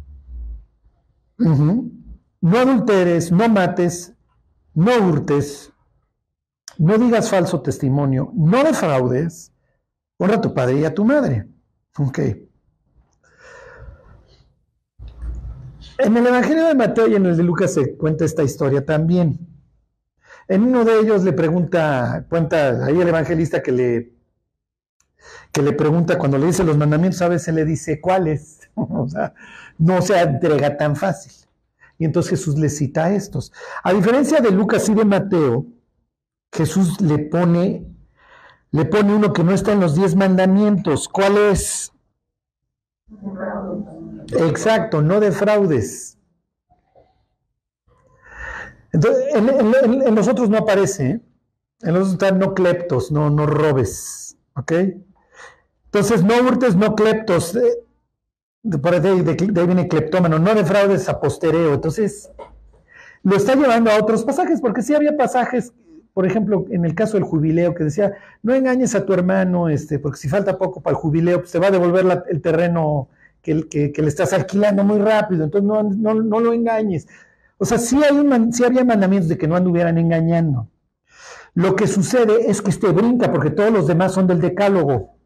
[1.40, 4.14] No adulteres, no mates,
[4.76, 5.74] no hurtes,
[6.78, 9.52] no digas falso testimonio, no defraudes,
[10.18, 11.48] honra a tu padre y a tu madre.
[11.98, 12.20] Ok.
[15.98, 19.40] En el Evangelio de Mateo y en el de Lucas se cuenta esta historia también.
[20.48, 24.14] En uno de ellos le pregunta, cuenta ahí el evangelista que le,
[25.52, 28.60] que le pregunta cuando le dice los mandamientos, a veces le dice cuáles.
[28.76, 29.34] o sea,
[29.78, 31.32] no se entrega tan fácil.
[31.98, 33.54] Y entonces Jesús le cita estos.
[33.84, 35.68] A diferencia de Lucas y de Mateo,
[36.52, 37.86] Jesús le pone,
[38.72, 41.08] le pone uno que no está en los diez mandamientos.
[41.08, 41.94] ¿Cuál es?
[44.32, 46.18] Exacto, no defraudes.
[48.94, 51.22] Entonces, en, los otros no aparece, ¿eh?
[51.82, 54.74] en los otros están no cleptos, no, no robes, ¿ok?
[55.86, 57.78] Entonces, no hurtes, no cleptos, eh,
[58.64, 61.20] de, de, ahí viene cleptómano, no defraudes a.
[61.74, 62.30] Entonces,
[63.24, 65.74] lo está llevando a otros pasajes, porque sí había pasajes,
[66.14, 68.14] por ejemplo, en el caso del jubileo, que decía,
[68.44, 71.68] no engañes a tu hermano, este, porque si falta poco para el jubileo, pues va
[71.68, 73.08] a devolver el terreno
[73.42, 77.08] que, le estás alquilando muy rápido, entonces no, no, no lo engañes.
[77.58, 80.68] O sea, sí, hay un, había mandamientos de que no anduvieran engañando.
[81.54, 85.18] Lo que sucede es que este brinca, porque todos los demás son del decálogo.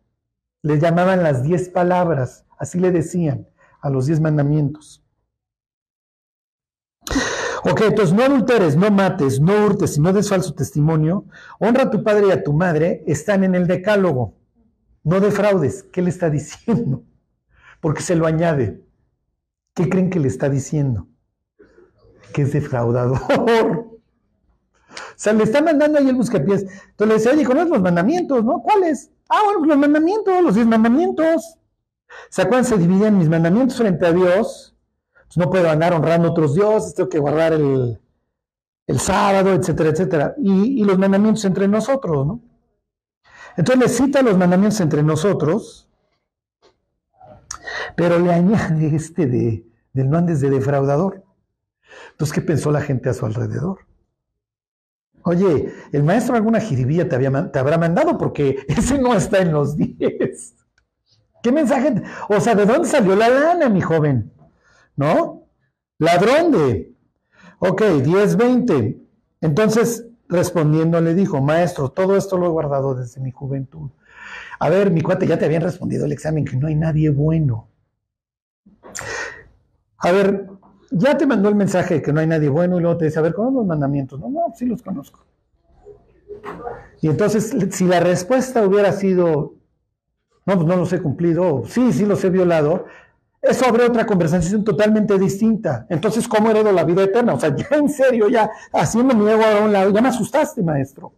[0.62, 3.48] Les llamaban las diez palabras, así le decían
[3.82, 5.04] a los diez mandamientos.
[7.64, 11.26] Ok, entonces no adulteres, no mates, no hurtes y no des falso testimonio.
[11.60, 14.36] Honra a tu padre y a tu madre, están en el decálogo.
[15.04, 15.84] No defraudes.
[15.84, 17.04] ¿Qué le está diciendo?
[17.86, 18.84] Porque se lo añade.
[19.76, 21.08] ¿Qué creen que le está diciendo?
[22.34, 23.22] que es defraudador.
[23.30, 24.00] o
[25.16, 26.64] sea, le está mandando ahí el buscapiés.
[26.64, 28.64] Entonces le dice, oye, conoces los mandamientos, ¿no?
[28.64, 29.12] ¿Cuáles?
[29.30, 31.60] Ah, bueno, pues los mandamientos, los diez mandamientos.
[32.30, 32.66] ¿Se acuerdan?
[32.66, 34.76] Se dividían mis mandamientos frente a Dios.
[35.28, 38.02] Pues no puedo andar honrando a otros dioses, tengo que guardar el,
[38.88, 40.36] el sábado, etcétera, etcétera.
[40.40, 42.42] Y, y, los mandamientos entre nosotros, ¿no?
[43.58, 45.85] Entonces le cita los mandamientos entre nosotros,
[47.96, 51.24] pero le añade este de, del no andes de defraudador.
[52.12, 53.80] Entonces, ¿qué pensó la gente a su alrededor?
[55.24, 59.54] Oye, el maestro alguna jiribilla te, había, te habrá mandado porque ese no está en
[59.54, 60.56] los 10.
[61.42, 62.02] ¿Qué mensaje?
[62.30, 64.32] O sea, ¿de dónde salió la lana, mi joven?
[64.96, 65.48] ¿No?
[65.98, 66.94] Ladrón de.
[67.60, 69.02] Ok, 10, 20.
[69.42, 73.92] Entonces, respondiendo, le dijo, maestro, todo esto lo he guardado desde mi juventud.
[74.60, 77.68] A ver, mi cuate, ya te habían respondido el examen que no hay nadie bueno.
[80.06, 80.48] A ver,
[80.92, 83.24] ya te mandó el mensaje que no hay nadie bueno y luego te dice, a
[83.24, 84.20] ver, ¿cómo los mandamientos?
[84.20, 85.26] No, no, sí los conozco.
[87.02, 89.56] Y entonces, si la respuesta hubiera sido,
[90.46, 92.86] no, pues no los he cumplido, sí, sí los he violado,
[93.42, 95.88] eso habría otra conversación totalmente distinta.
[95.90, 97.34] Entonces, ¿cómo heredo la vida eterna?
[97.34, 100.62] O sea, ya en serio, ya haciendo mi ego a un lado, ya me asustaste,
[100.62, 101.16] maestro.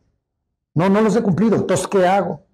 [0.74, 2.46] No, no los he cumplido, entonces, ¿qué hago?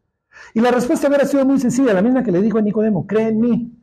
[0.55, 3.27] Y la respuesta hubiera sido muy sencilla, la misma que le dijo a Nicodemo, cree
[3.27, 3.82] en mí.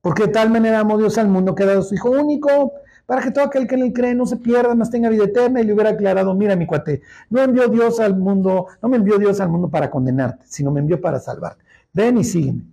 [0.00, 2.72] Porque de tal manera amó Dios al mundo que ha dado su Hijo único,
[3.06, 5.60] para que todo aquel que en él cree no se pierda, más tenga vida eterna.
[5.60, 9.18] Y le hubiera aclarado, mira mi cuate, no envió Dios al mundo, no me envió
[9.18, 11.64] Dios al mundo para condenarte, sino me envió para salvarte.
[11.92, 12.64] Ven y sígueme.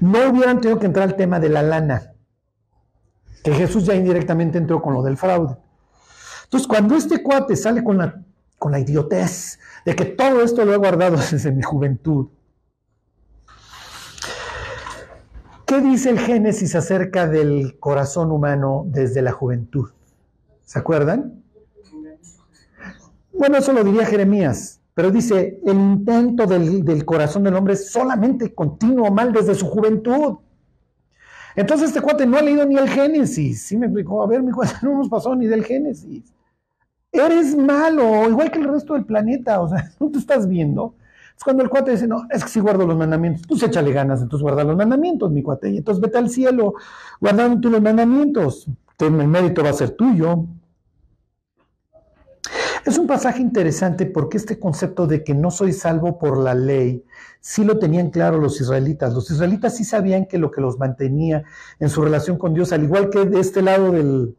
[0.00, 2.12] No hubieran tenido que entrar al tema de la lana,
[3.42, 5.56] que Jesús ya indirectamente entró con lo del fraude.
[6.44, 8.22] Entonces, cuando este cuate sale con la,
[8.58, 12.28] con la idiotez de que todo esto lo he guardado desde mi juventud,
[15.70, 19.88] ¿Qué dice el Génesis acerca del corazón humano desde la juventud?
[20.64, 21.44] ¿Se acuerdan?
[23.32, 28.52] Bueno, eso lo diría Jeremías, pero dice, el intento del, corazón del hombre es solamente
[28.52, 30.38] continuo mal desde su juventud.
[31.54, 33.62] Entonces este cuate no ha leído ni el Génesis.
[33.62, 36.34] Sí me explicó, a ver, mi cuate, no nos pasó ni del Génesis.
[37.12, 40.96] Eres malo, igual que el resto del planeta, o sea, no te estás viendo
[41.42, 44.42] cuando el cuate dice, no, es que si guardo los mandamientos, pues échale ganas, entonces
[44.42, 46.74] guarda los mandamientos, mi cuate, y entonces vete al cielo
[47.20, 48.66] guardando tú los mandamientos,
[48.98, 50.44] el mérito va a ser tuyo.
[52.84, 57.04] Es un pasaje interesante porque este concepto de que no soy salvo por la ley,
[57.40, 59.14] sí lo tenían claro los israelitas.
[59.14, 61.44] Los israelitas sí sabían que lo que los mantenía
[61.78, 64.34] en su relación con Dios, al igual que de este lado del,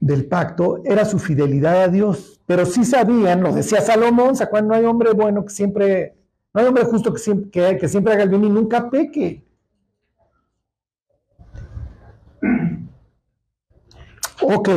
[0.00, 4.74] del pacto era su fidelidad a Dios, pero sí sabían, lo decía Salomón, ¿se No
[4.74, 6.16] hay hombre bueno que siempre,
[6.52, 9.44] no hay hombre justo que siempre, que, siempre haga el bien y nunca peque.
[14.42, 14.70] Ok,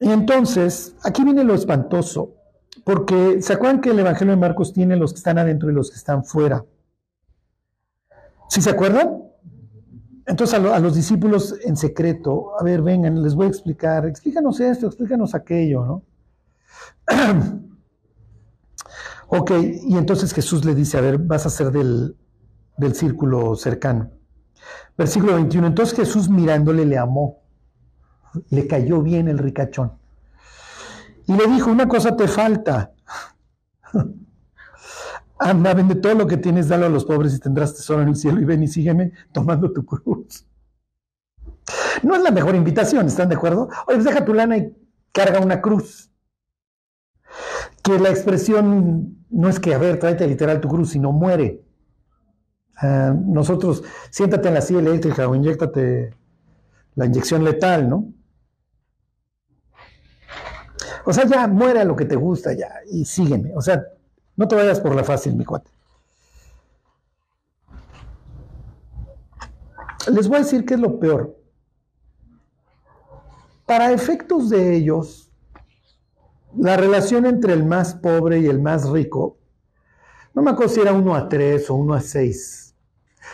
[0.00, 2.34] y entonces, aquí viene lo espantoso,
[2.84, 5.90] porque ¿se acuerdan que el Evangelio de Marcos tiene los que están adentro y los
[5.90, 6.64] que están fuera?
[8.48, 9.23] ¿Sí se acuerdan?
[10.26, 14.86] Entonces a, los discípulos en secreto, a ver, vengan, les voy a explicar, explícanos esto,
[14.86, 16.02] explícanos aquello, ¿no?
[19.28, 19.50] ok,
[19.82, 22.16] y entonces Jesús le dice, a ver, vas a ser del,
[22.78, 24.10] del círculo cercano.
[24.96, 27.42] Versículo 21, entonces Jesús mirándole le amó,
[28.48, 29.92] le cayó bien el ricachón.
[31.26, 32.92] Y le dijo, una cosa te falta.
[35.38, 38.16] Anda, vende todo lo que tienes, dalo a los pobres y tendrás tesoro en el
[38.16, 40.46] cielo y ven y sígueme tomando tu cruz.
[42.02, 43.68] No es la mejor invitación, ¿están de acuerdo?
[43.86, 44.76] Oye, pues deja tu lana y
[45.12, 46.10] carga una cruz.
[47.82, 51.62] Que la expresión no es que, a ver, tráete literal tu cruz, sino muere.
[52.82, 56.14] nosotros, siéntate en la silla eléctrica o inyectate
[56.94, 58.12] la inyección letal, ¿no?
[61.06, 63.52] O sea, ya muere a lo que te gusta ya y sígueme.
[63.54, 63.82] O sea,
[64.36, 65.70] no te vayas por la fácil, mi cuate.
[70.12, 71.36] Les voy a decir qué es lo peor.
[73.66, 75.30] Para efectos de ellos,
[76.56, 79.38] la relación entre el más pobre y el más rico,
[80.34, 82.74] no me acuerdo si era uno a tres o uno a seis.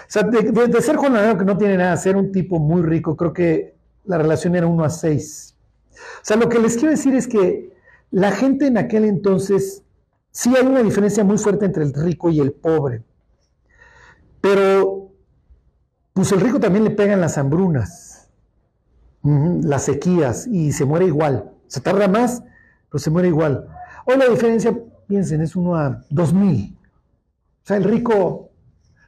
[0.02, 3.32] O sea, de, ser jornalero que no tiene nada, ser un tipo muy rico, creo
[3.32, 5.56] que la relación era uno a seis.
[5.92, 7.74] O sea, lo que les quiero decir es que
[8.10, 9.82] la gente en aquel entonces,
[10.30, 13.02] sí hay una diferencia muy fuerte entre el rico y el pobre.
[14.40, 15.12] Pero,
[16.12, 18.30] pues el rico también le pegan las hambrunas,
[19.22, 21.52] las sequías, y se muere igual.
[21.66, 22.42] Se tarda más,
[22.88, 23.68] pero se muere igual.
[24.06, 26.76] Hoy la diferencia, piensen, es uno a dos mil.
[27.62, 28.50] O sea, el rico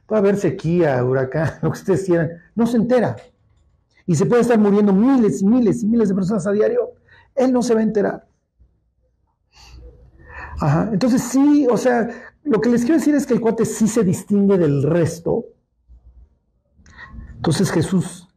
[0.05, 3.15] puede haber sequía, huracán, lo que ustedes quieran, no se entera.
[4.05, 6.91] Y se puede estar muriendo miles y miles y miles de personas a diario.
[7.35, 8.27] Él no se va a enterar.
[10.63, 10.89] Ajá.
[10.93, 12.07] Entonces sí, o sea,
[12.45, 15.43] lo que les quiero decir es que el cuate sí se distingue del resto.
[17.35, 18.29] Entonces Jesús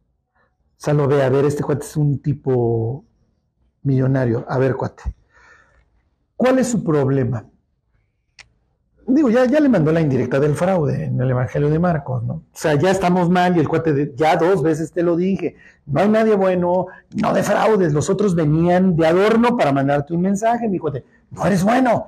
[0.85, 3.05] o lo ve, a ver, este cuate es un tipo
[3.83, 4.45] millonario.
[4.49, 5.03] A ver, cuate,
[6.35, 7.45] ¿cuál es su problema?
[9.07, 12.33] Digo, ya, ya le mandó la indirecta del fraude en el Evangelio de Marcos, ¿no?
[12.33, 16.01] O sea, ya estamos mal y el cuate, ya dos veces te lo dije, no
[16.01, 20.67] hay nadie bueno, no de fraudes, los otros venían de adorno para mandarte un mensaje,
[20.67, 22.07] mi cuate, no eres bueno,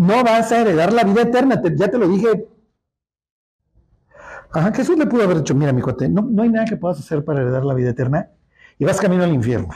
[0.00, 2.48] no vas a heredar la vida eterna, ya te lo dije.
[4.52, 6.98] Ajá, Jesús le pudo haber dicho, mira, mi cuate, no, no hay nada que puedas
[6.98, 8.30] hacer para heredar la vida eterna
[8.78, 9.74] y vas camino al infierno.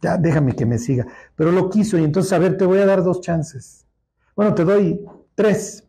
[0.00, 1.06] Ya, déjame que me siga.
[1.36, 3.88] Pero lo quiso y entonces, a ver, te voy a dar dos chances
[4.38, 5.84] bueno, te doy tres.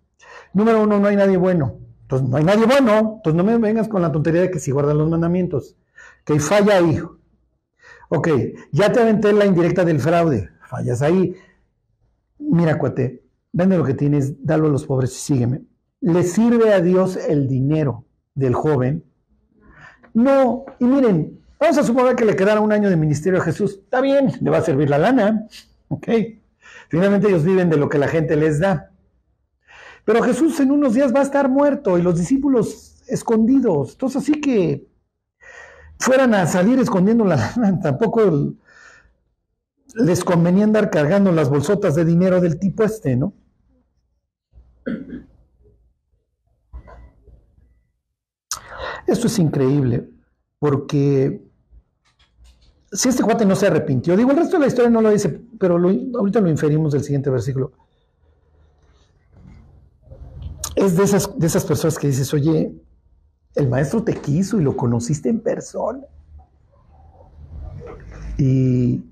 [0.53, 1.77] Número uno, no hay nadie bueno.
[2.01, 3.17] Entonces, no hay nadie bueno.
[3.17, 5.77] Entonces, no me vengas con la tontería de que si guardan los mandamientos.
[6.25, 6.99] Que falla ahí.
[8.09, 8.27] Ok,
[8.71, 10.49] ya te aventé la indirecta del fraude.
[10.67, 11.35] Fallas ahí.
[12.39, 13.21] Mira, cuate,
[13.51, 15.61] vende lo que tienes, dalo a los pobres y sígueme.
[16.01, 19.03] ¿Le sirve a Dios el dinero del joven?
[20.13, 20.65] No.
[20.79, 23.79] Y miren, vamos a suponer que le quedara un año de ministerio a Jesús.
[23.83, 25.47] Está bien, le va a servir la lana.
[25.89, 26.07] Ok.
[26.89, 28.91] Finalmente ellos viven de lo que la gente les da.
[30.05, 33.91] Pero Jesús en unos días va a estar muerto y los discípulos escondidos.
[33.91, 34.87] Entonces así que
[35.99, 38.55] fueran a salir escondiendo la lana, tampoco
[39.95, 43.33] les convenía andar cargando las bolsotas de dinero del tipo este, ¿no?
[49.07, 50.09] Esto es increíble,
[50.59, 51.41] porque
[52.91, 55.41] si este cuate no se arrepintió, digo, el resto de la historia no lo dice,
[55.59, 57.71] pero ahorita lo inferimos del siguiente versículo.
[60.75, 62.73] Es de esas, de esas personas que dices, oye,
[63.55, 66.01] el maestro te quiso y lo conociste en persona.
[68.37, 69.03] Y,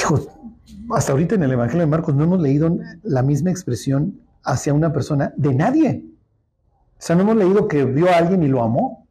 [0.00, 0.28] hijos,
[0.90, 4.92] hasta ahorita en el Evangelio de Marcos no hemos leído la misma expresión hacia una
[4.92, 6.04] persona de nadie.
[6.98, 9.06] O sea, no hemos leído que vio a alguien y lo amó.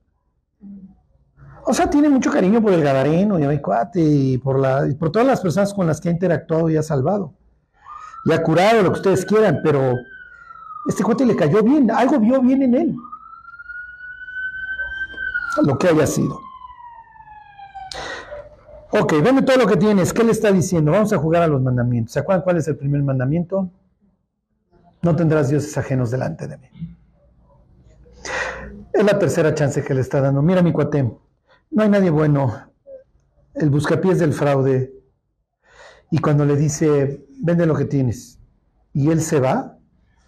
[1.66, 5.12] O sea, tiene mucho cariño por el Gadareno y a cuate y por, y por
[5.12, 7.34] todas las personas con las que ha interactuado y ha salvado.
[8.26, 9.94] Y ha curado lo que ustedes quieran, pero
[10.88, 12.96] este cuate le cayó bien, algo vio bien en él.
[15.64, 16.49] Lo que haya sido.
[18.92, 20.14] Ok, dame todo lo que tienes.
[20.14, 20.92] ¿Qué le está diciendo?
[20.92, 22.14] Vamos a jugar a los mandamientos.
[22.14, 23.70] ¿Se acuerdan cuál es el primer mandamiento?
[25.04, 26.68] No tendrás dioses ajenos delante de mí.
[28.92, 30.42] Es la tercera chance que le está dando.
[30.42, 32.72] Mira mi cuate, no hay nadie bueno.
[33.54, 34.92] El buscapiés del fraude.
[36.10, 38.40] Y cuando le dice, vende lo que tienes.
[38.92, 39.78] Y él se va,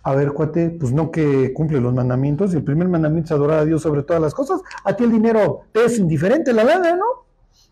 [0.04, 2.54] a ver, cuate, pues no que cumple los mandamientos.
[2.54, 4.62] El primer mandamiento es adorar a Dios sobre todas las cosas.
[4.84, 7.31] A ti el dinero te es indiferente, la verdad, ¿no?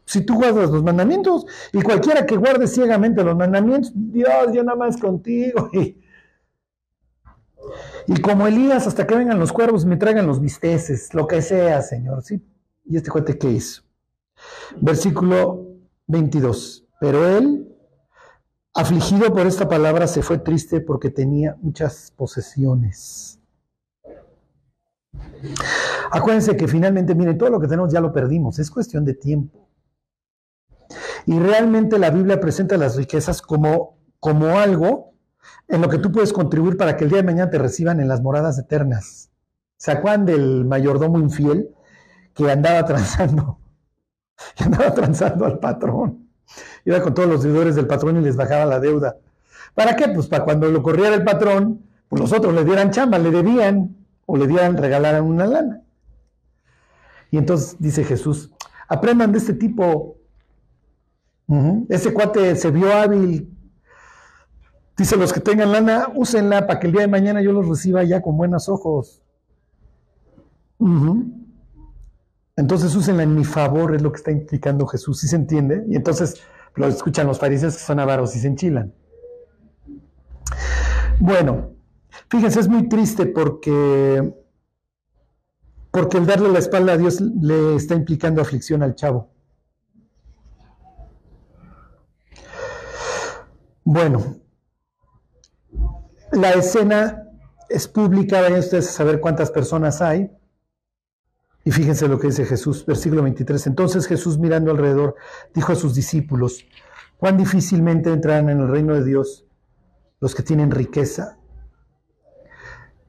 [0.10, 4.76] Si tú guardas los mandamientos y cualquiera que guarde ciegamente los mandamientos, Dios, yo nada
[4.76, 5.70] más contigo.
[8.07, 11.84] Y, como Elías, hasta que vengan los cuervos, me traigan los bisteces, lo que sea,
[11.84, 12.24] Señor.
[12.24, 12.43] Sí,
[12.86, 13.84] ¿Y este cuate qué hizo?
[14.82, 15.68] Versículo
[16.07, 16.88] 22.
[16.99, 17.72] Pero él,
[18.74, 23.39] afligido por esta palabra, se fue triste porque tenía muchas posesiones.
[26.10, 29.68] Acuérdense que finalmente, miren, todo lo que tenemos ya lo perdimos, es cuestión de tiempo.
[31.26, 35.14] Y realmente la Biblia presenta las riquezas como, como algo
[35.68, 38.08] en lo que tú puedes contribuir para que el día de mañana te reciban en
[38.08, 39.30] las moradas eternas.
[39.78, 41.70] ¿Se del mayordomo infiel
[42.34, 43.58] que andaba transando?
[44.56, 46.30] Que andaba transando al patrón.
[46.86, 49.18] Iba con todos los deudores del patrón y les bajaba la deuda.
[49.76, 50.08] ¿Para qué?
[50.08, 53.98] Pues para cuando lo corriera el patrón, pues los otros le dieran chamba, le debían
[54.26, 55.82] o le dieran, regalaran una lana.
[57.32, 58.52] Y entonces dice Jesús,
[58.88, 60.18] aprendan de este tipo.
[61.89, 63.56] Ese cuate se vio hábil.
[64.95, 68.04] Dice, los que tengan lana, úsenla para que el día de mañana yo los reciba
[68.04, 69.22] ya con buenos ojos.
[72.56, 75.86] Entonces úsenla en mi favor, es lo que está implicando Jesús, ¿sí se entiende?
[75.88, 76.41] Y entonces
[76.76, 78.93] lo escuchan los fariseos que son avaros y se enchilan.
[81.20, 81.72] Bueno,
[82.30, 84.34] fíjense, es muy triste porque,
[85.91, 89.30] porque el darle la espalda a Dios le está implicando aflicción al chavo.
[93.92, 94.36] Bueno,
[96.32, 97.28] la escena
[97.70, 100.30] es pública, vayan ustedes a saber cuántas personas hay.
[101.66, 103.66] Y fíjense lo que dice Jesús, versículo 23.
[103.66, 105.16] Entonces Jesús mirando alrededor
[105.56, 106.68] dijo a sus discípulos,
[107.18, 109.48] cuán difícilmente entrarán en el reino de Dios
[110.20, 111.40] los que tienen riqueza.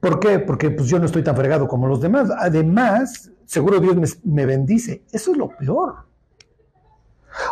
[0.00, 0.38] ¿Por qué?
[0.38, 2.30] Porque pues yo no estoy tan fregado como los demás.
[2.38, 5.04] Además, seguro Dios me, me bendice.
[5.12, 6.09] Eso es lo peor.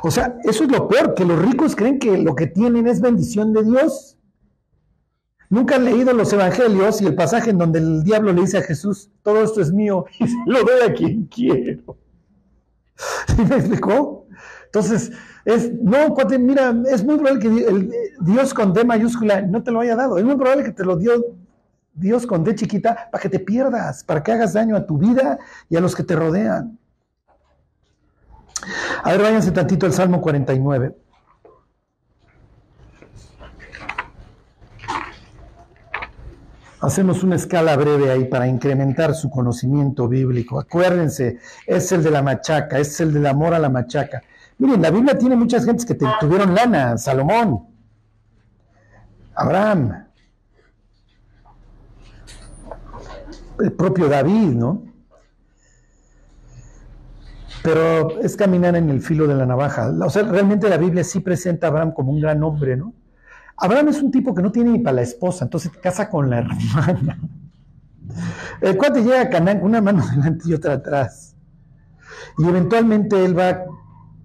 [0.03, 3.01] O sea, eso es lo peor, que los ricos creen que lo que tienen es
[3.01, 4.16] bendición de Dios.
[5.51, 8.62] Nunca han leído los evangelios y el pasaje en donde el diablo le dice a
[8.62, 11.97] Jesús, todo esto es mío y lo doy a quien quiero.
[13.28, 14.26] ¿Sí me explicó?
[14.66, 15.11] Entonces,
[15.47, 19.80] es, no, cuate, mira, es muy probable que Dios con D mayúscula no te lo
[19.80, 20.18] haya dado.
[20.18, 21.24] Es muy probable que te lo dio
[21.95, 25.39] Dios con D chiquita para que te pierdas, para que hagas daño a tu vida
[25.70, 26.78] y a los que te rodean.
[29.03, 30.95] A ver, váyanse tantito al Salmo 49.
[36.81, 40.61] Hacemos una escala breve ahí para incrementar su conocimiento bíblico.
[40.61, 44.23] Acuérdense, es el de la machaca, es el del amor a la machaca.
[44.59, 47.66] Miren, la Biblia tiene muchas gentes que tuvieron lana, Salomón,
[49.35, 50.07] Abraham,
[53.61, 54.88] el propio David, ¿no?
[57.69, 59.93] Pero es caminar en el filo de la navaja.
[60.03, 62.95] O sea, realmente la Biblia sí presenta a Abraham como un gran hombre, ¿no?
[63.59, 66.39] Abraham es un tipo que no tiene ni para la esposa, entonces casa con la
[66.39, 67.19] hermana.
[68.62, 71.37] El cuate llega a Canaán con una mano delante y otra atrás.
[72.39, 73.64] Y eventualmente él va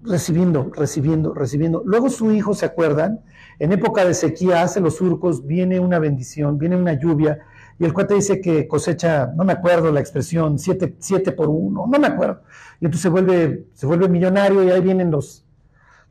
[0.02, 1.82] recibiendo, recibiendo, recibiendo.
[1.84, 3.20] Luego su hijo, ¿se acuerdan?
[3.58, 7.40] En época de sequía hace los surcos, viene una bendición, viene una lluvia,
[7.78, 11.86] y el cuate dice que cosecha, no me acuerdo la expresión, siete, siete por uno,
[11.90, 12.42] no me acuerdo.
[12.80, 15.44] Y entonces se vuelve, se vuelve millonario y ahí vienen los,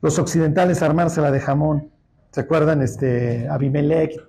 [0.02, 1.90] los occidentales a armársela de jamón.
[2.32, 2.82] ¿Se acuerdan?
[2.82, 4.20] Este, Abimelech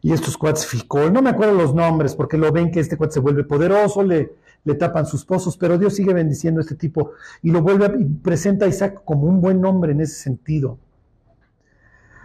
[0.00, 3.14] y estos cuates Ficol, no me acuerdo los nombres, porque lo ven que este cuate
[3.14, 4.32] se vuelve poderoso, le,
[4.64, 7.12] le tapan sus pozos, pero Dios sigue bendiciendo a este tipo
[7.42, 10.78] y lo vuelve y presenta a Isaac como un buen hombre en ese sentido.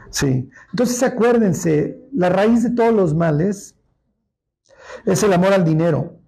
[0.10, 0.50] Sí.
[0.72, 3.76] Entonces acuérdense, la raíz de todos los males
[5.06, 6.20] es el amor al dinero.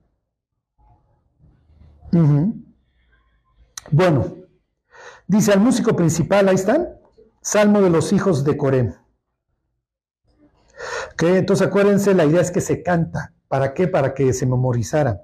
[3.92, 4.36] Bueno,
[5.28, 6.88] dice al músico principal, ahí están,
[7.42, 8.96] Salmo de los hijos de Coré.
[11.18, 13.34] Que entonces acuérdense, la idea es que se canta.
[13.48, 13.88] ¿Para qué?
[13.88, 15.22] Para que se memorizara.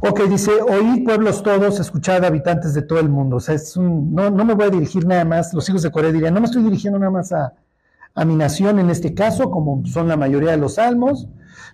[0.00, 3.36] Ok, dice, oíd pueblos todos, escuchad habitantes de todo el mundo.
[3.36, 6.12] O sea, es no, no, me voy a dirigir nada más, los hijos de Coré
[6.12, 7.54] dirían, no me estoy dirigiendo nada más a,
[8.16, 11.28] a, mi nación en este caso, como son la mayoría de los salmos.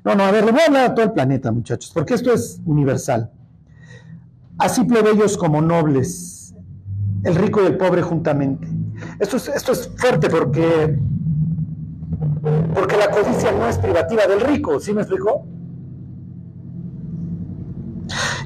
[0.05, 2.33] No, no, a ver, le voy a hablar a todo el planeta, muchachos, porque esto
[2.33, 3.31] es universal.
[4.59, 6.55] Así plebeyos como nobles,
[7.25, 8.69] el rico y el pobre juntamente.
[9.19, 10.99] Esto es, esto es fuerte porque,
[12.75, 15.47] porque la codicia no es privativa del rico, ¿sí me explicó?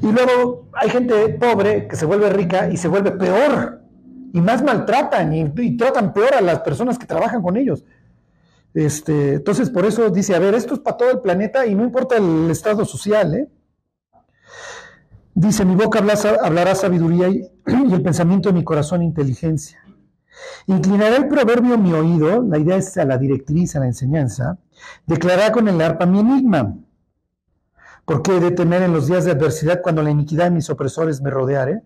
[0.02, 3.85] Y luego hay gente pobre que se vuelve rica y se vuelve peor
[4.36, 7.86] y más maltratan y, tratan peor a las personas que trabajan con ellos.
[8.74, 11.82] Este, entonces, por eso dice, a ver, esto es para todo el planeta y no
[11.84, 13.48] importa el estado social, ¿eh?
[15.34, 16.00] Dice, mi boca
[16.42, 19.82] hablará sabiduría y, el pensamiento de mi corazón inteligencia.
[20.66, 24.58] Inclinará el proverbio mi oído, la idea es a la directriz, a la enseñanza,
[25.06, 26.76] declarará con el arpa mi enigma.
[28.04, 30.68] ¿Por qué he de temer en los días de adversidad cuando la iniquidad de mis
[30.68, 31.80] opresores me rodeare?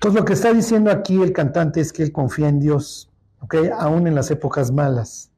[0.00, 3.56] Entonces lo que está diciendo aquí el cantante es que él confía en Dios, ¿ok?
[3.78, 5.30] Aún en las épocas malas.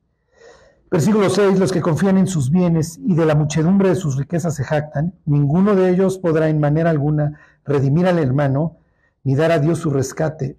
[0.88, 4.54] Versículo 6, los que confían en sus bienes y de la muchedumbre de sus riquezas
[4.54, 8.76] se jactan, ninguno de ellos podrá en manera alguna redimir al hermano,
[9.24, 10.56] ni dar a Dios su rescate,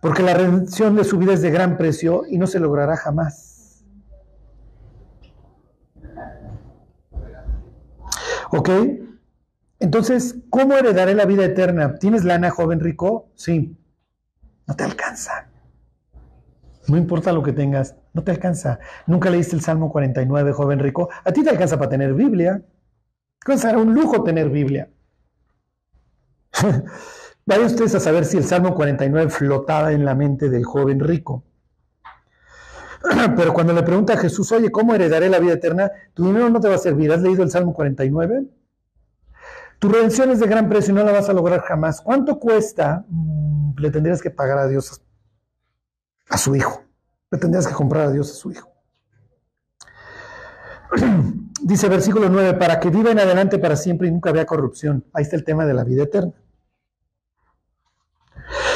[0.00, 3.84] porque la redención de su vida es de gran precio y no se logrará jamás.
[8.52, 8.70] ¿Ok?
[9.84, 11.96] Entonces, ¿cómo heredaré la vida eterna?
[11.96, 13.28] ¿Tienes lana, joven rico?
[13.34, 13.76] Sí.
[14.66, 15.50] No te alcanza.
[16.88, 18.78] No importa lo que tengas, no te alcanza.
[19.06, 21.10] Nunca leíste el Salmo 49, joven rico.
[21.22, 22.62] A ti te alcanza para tener Biblia.
[23.56, 24.88] Será un lujo tener Biblia.
[27.44, 31.44] Vayan ustedes a saber si el Salmo 49 flotaba en la mente del joven rico.
[33.36, 35.92] Pero cuando le pregunta a Jesús, oye, ¿cómo heredaré la vida eterna?
[36.14, 37.12] Tu dinero no te va a servir.
[37.12, 38.44] ¿Has leído el Salmo 49?
[39.84, 42.00] Tu redención es de gran precio y no la vas a lograr jamás.
[42.00, 43.04] ¿Cuánto cuesta?
[43.06, 45.04] Mm, le tendrías que pagar a Dios
[46.30, 46.84] a su hijo.
[47.30, 48.72] Le tendrías que comprar a Dios a su hijo.
[51.60, 55.04] Dice versículo 9, para que viva en adelante para siempre y nunca vea corrupción.
[55.12, 56.32] Ahí está el tema de la vida eterna.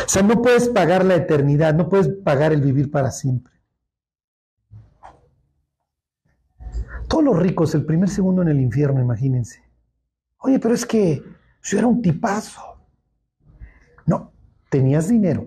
[0.05, 3.55] O sea, no puedes pagar la eternidad, no puedes pagar el vivir para siempre.
[7.09, 9.68] Todos los ricos, el primer segundo en el infierno, imagínense.
[10.39, 11.23] Oye, pero es que
[11.63, 12.79] yo era un tipazo.
[14.07, 14.33] No,
[14.71, 15.47] tenías dinero.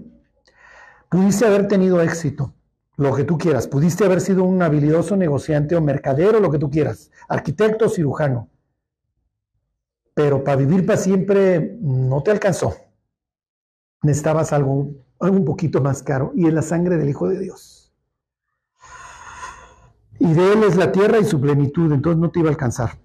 [1.09, 2.53] Pudiste haber tenido éxito,
[2.97, 3.67] lo que tú quieras.
[3.67, 7.11] Pudiste haber sido un habilidoso negociante o mercadero, lo que tú quieras.
[7.27, 8.49] Arquitecto cirujano.
[10.13, 12.75] Pero para vivir para siempre no te alcanzó.
[14.03, 17.93] Necesitabas algo, algo un poquito más caro y es la sangre del Hijo de Dios.
[20.19, 22.99] Y de Él es la tierra y su plenitud, entonces no te iba a alcanzar.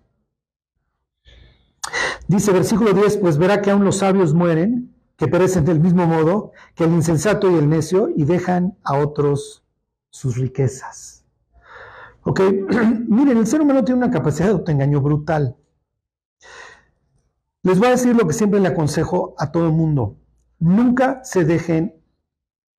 [2.29, 6.53] Dice versículo 10, pues verá que aún los sabios mueren, que perecen del mismo modo
[6.74, 9.64] que el insensato y el necio y dejan a otros
[10.11, 11.24] sus riquezas.
[12.24, 12.41] Ok,
[13.09, 15.57] miren, el ser humano tiene una capacidad de autoengaño brutal.
[17.62, 20.16] Les voy a decir lo que siempre le aconsejo a todo el mundo.
[20.59, 22.01] Nunca se dejen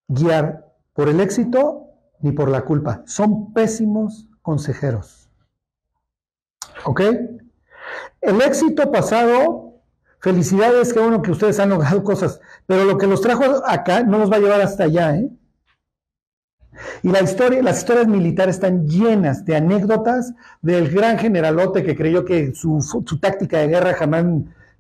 [0.08, 1.88] guiar por el éxito
[2.20, 3.04] ni por la culpa.
[3.06, 5.30] Son pésimos consejeros.
[6.86, 7.02] ¿Ok?
[8.22, 9.82] El éxito pasado,
[10.20, 14.18] felicidades, que bueno que ustedes han logrado cosas, pero lo que los trajo acá no
[14.18, 15.30] los va a llevar hasta allá, ¿eh?
[17.04, 22.26] Y la historia, las historias militares están llenas de anécdotas del gran generalote que creyó
[22.26, 22.80] que su,
[23.20, 24.26] táctica de guerra jamás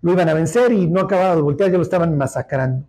[0.02, 2.88] lo iban a vencer y no acababa de voltear, ya lo estaban masacrando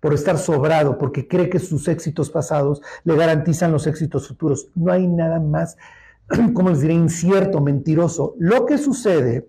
[0.00, 4.68] por estar sobrado, porque cree que sus éxitos pasados le garantizan los éxitos futuros.
[4.74, 5.76] No hay nada más,
[6.54, 8.34] como les diré, incierto, mentiroso.
[8.38, 9.48] Lo que sucede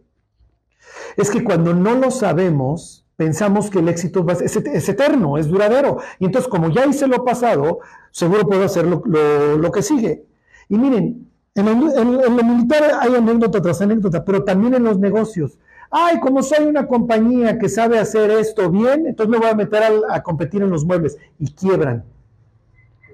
[1.16, 5.98] es que cuando no lo sabemos, pensamos que el éxito es, eterno, es duradero.
[6.20, 7.80] Y entonces, como ya hice lo pasado,
[8.12, 10.24] seguro puedo hacer lo, que sigue.
[10.70, 15.58] Y miren, en, en, lo militar hay anécdota tras anécdota, pero también en los negocios.
[15.90, 19.84] Ay, como soy una compañía que sabe hacer esto bien, entonces me voy a meter
[19.84, 21.18] a, a competir en los muebles.
[21.40, 22.04] Y quiebran.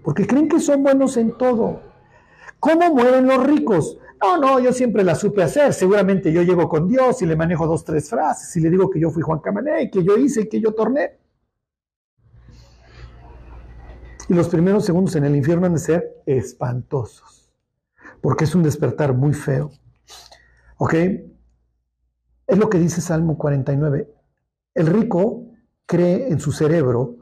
[0.04, 1.80] Porque creen que son buenos en todo.
[2.60, 3.98] ¿Cómo mueren los ricos?
[4.24, 5.74] No, no, yo siempre la supe hacer.
[5.74, 8.98] Seguramente yo llego con Dios y le manejo dos, tres frases y le digo que
[8.98, 11.20] yo fui Juan Camané, que yo hice, que yo torné.
[14.30, 17.52] Y los primeros segundos en el infierno han de ser espantosos,
[18.22, 19.72] porque es un despertar muy feo.
[20.78, 20.94] ¿Ok?
[22.48, 24.10] Es lo que dice Salmo 49.
[24.74, 25.48] El rico
[25.86, 27.18] cree en su cerebro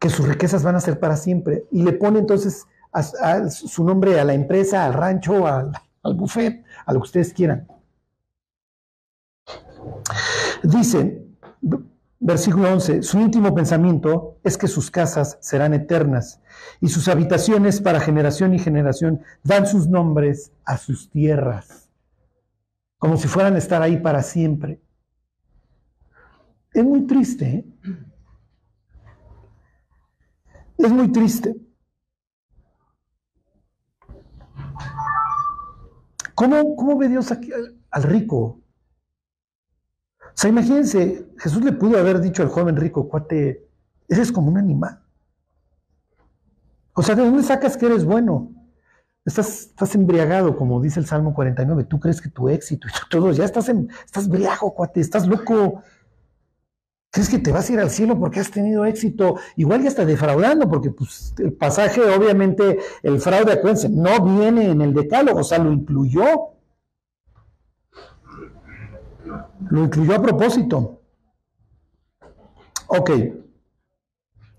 [0.00, 2.66] que sus riquezas van a ser para siempre y le pone entonces
[3.50, 5.72] su nombre a la empresa, al rancho, al,
[6.02, 7.66] al buffet, a lo que ustedes quieran.
[10.62, 11.26] Dice,
[12.20, 16.40] versículo 11, su íntimo pensamiento es que sus casas serán eternas
[16.80, 21.88] y sus habitaciones para generación y generación dan sus nombres a sus tierras,
[22.98, 24.80] como si fueran a estar ahí para siempre.
[26.72, 27.46] Es muy triste.
[27.46, 27.64] ¿eh?
[30.78, 31.56] Es muy triste.
[36.38, 37.50] ¿Cómo, ve Dios aquí
[37.90, 38.60] al, rico?
[40.20, 43.66] O sea, imagínense, Jesús le pudo haber dicho al joven rico, cuate,
[44.08, 45.02] eres como un animal.
[46.92, 48.52] O sea, ¿de dónde sacas que eres bueno?
[49.24, 51.82] Estás, estás embriagado, como dice el Salmo 49.
[51.82, 55.82] Tú crees que tu éxito y todo, ya estás, en, estás briago, cuate, estás loco.
[57.10, 59.36] ¿Crees que te vas a ir al cielo porque has tenido éxito?
[59.56, 64.82] Igual ya está defraudando, porque pues, el pasaje, obviamente, el fraude, acuérdense, no viene en
[64.82, 66.24] el decálogo, o sea, lo incluyó.
[69.70, 71.00] Lo incluyó a propósito.
[72.88, 73.10] Ok.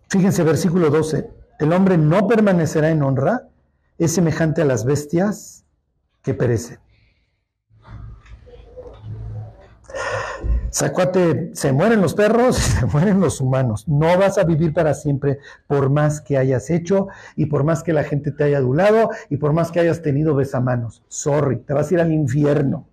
[0.10, 1.30] Fíjense, versículo 12.
[1.60, 3.50] El hombre no permanecerá en honra,
[4.00, 5.66] es semejante a las bestias
[6.24, 6.80] que perecen.
[10.72, 13.88] Sacuate, se mueren los perros y se mueren los humanos.
[13.88, 17.93] No vas a vivir para siempre por más que hayas hecho y por más que
[17.93, 21.03] la gente te haya adulado y por más que hayas tenido besamanos.
[21.07, 22.88] Sorry, te vas a ir al infierno.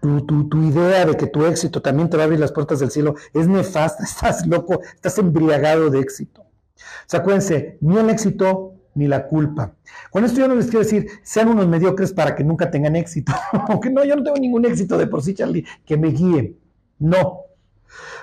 [0.00, 2.80] Tu, tu, tu, idea de que tu éxito también te va a abrir las puertas
[2.80, 6.42] del cielo es nefasta, estás loco, estás embriagado de éxito.
[6.42, 9.74] O sea, acuérdense, ni el éxito ni la culpa.
[10.10, 13.32] Con esto yo no les quiero decir, sean unos mediocres para que nunca tengan éxito.
[13.68, 16.56] Aunque no, yo no tengo ningún éxito de por sí, Charlie, que me guíe.
[16.98, 17.40] No.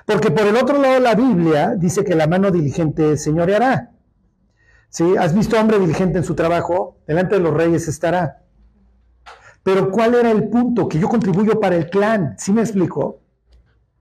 [0.06, 3.92] Porque por el otro lado la Biblia dice que la mano diligente señoreará.
[4.90, 5.16] ¿Sí?
[5.18, 6.98] ¿Has visto hombre diligente en su trabajo?
[7.06, 8.42] Delante de los reyes estará.
[9.62, 10.88] Pero ¿cuál era el punto?
[10.88, 12.36] Que yo contribuyo para el clan.
[12.40, 13.22] ¿Sí me explico?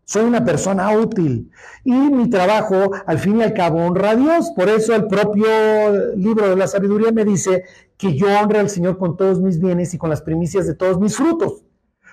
[0.08, 1.50] Soy una persona útil
[1.84, 4.50] y mi trabajo al fin y al cabo honra a Dios.
[4.56, 5.46] Por eso el propio
[6.16, 7.64] libro de la sabiduría me dice
[7.98, 10.98] que yo honre al Señor con todos mis bienes y con las primicias de todos
[10.98, 11.62] mis frutos.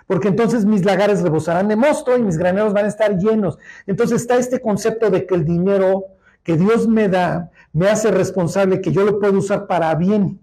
[0.08, 3.58] Porque entonces mis lagares rebosarán de mosto y mis graneros van a estar llenos.
[3.88, 6.04] Entonces está este concepto de que el dinero
[6.44, 10.42] que Dios me da me hace responsable que yo lo puedo usar para bien.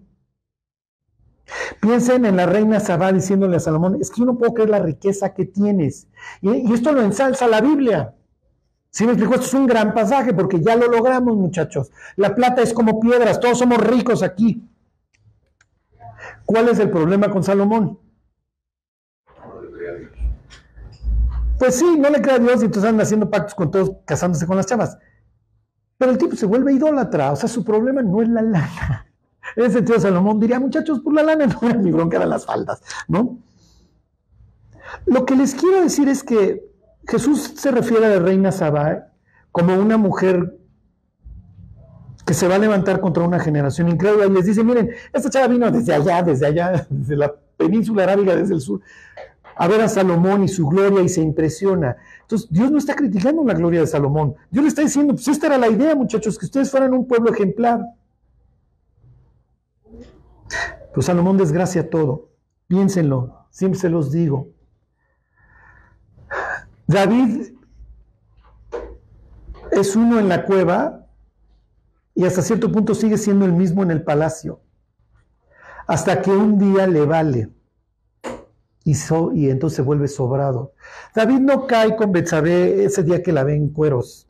[1.81, 4.79] Piensen en la reina Sabá diciéndole a Salomón, es que yo no puedo creer la
[4.79, 6.07] riqueza que tienes.
[6.41, 8.15] Y, esto lo ensalza la Biblia.
[8.89, 11.91] Si me explico, esto es un gran pasaje porque ya lo logramos, muchachos.
[12.15, 14.67] La plata es como piedras, todos somos ricos aquí.
[16.45, 17.99] ¿Cuál es el problema con Salomón?
[21.57, 24.57] Pues sí, no le crea Dios y entonces andan haciendo pactos con todos, casándose con
[24.57, 24.97] las chavas.
[25.97, 29.12] Pero el tipo se vuelve idólatra, o sea, su problema no es la lana.
[29.55, 32.45] En ese sentido, Salomón diría, muchachos, por la lana no era mi bronca, eran las
[32.45, 33.39] faldas, ¿no?
[35.05, 36.63] Lo que les quiero decir es que
[37.07, 39.07] Jesús se refiere a la reina Sabá
[39.51, 40.57] como una mujer
[42.25, 45.47] que se va a levantar contra una generación incrédula y les dice, miren, esta chava
[45.47, 48.81] vino desde allá, desde allá, desde la península arábiga, desde el sur,
[49.55, 51.97] a ver a Salomón y su gloria y se impresiona.
[52.21, 54.35] Entonces, Dios no está criticando la gloria de Salomón.
[54.49, 57.31] Dios le está diciendo, pues esta era la idea, muchachos, que ustedes fueran un pueblo
[57.31, 57.81] ejemplar.
[60.93, 62.29] Pues Salomón desgracia todo.
[62.67, 64.49] Piénsenlo, siempre se los digo.
[66.87, 67.53] David
[69.71, 71.07] es uno en la cueva
[72.13, 74.61] y hasta cierto punto sigue siendo el mismo en el palacio.
[75.87, 77.49] Hasta que un día le vale
[78.85, 80.73] y, entonces se vuelve sobrado.
[81.15, 84.27] David no cae con Betsabé ese día que la ve en cueros.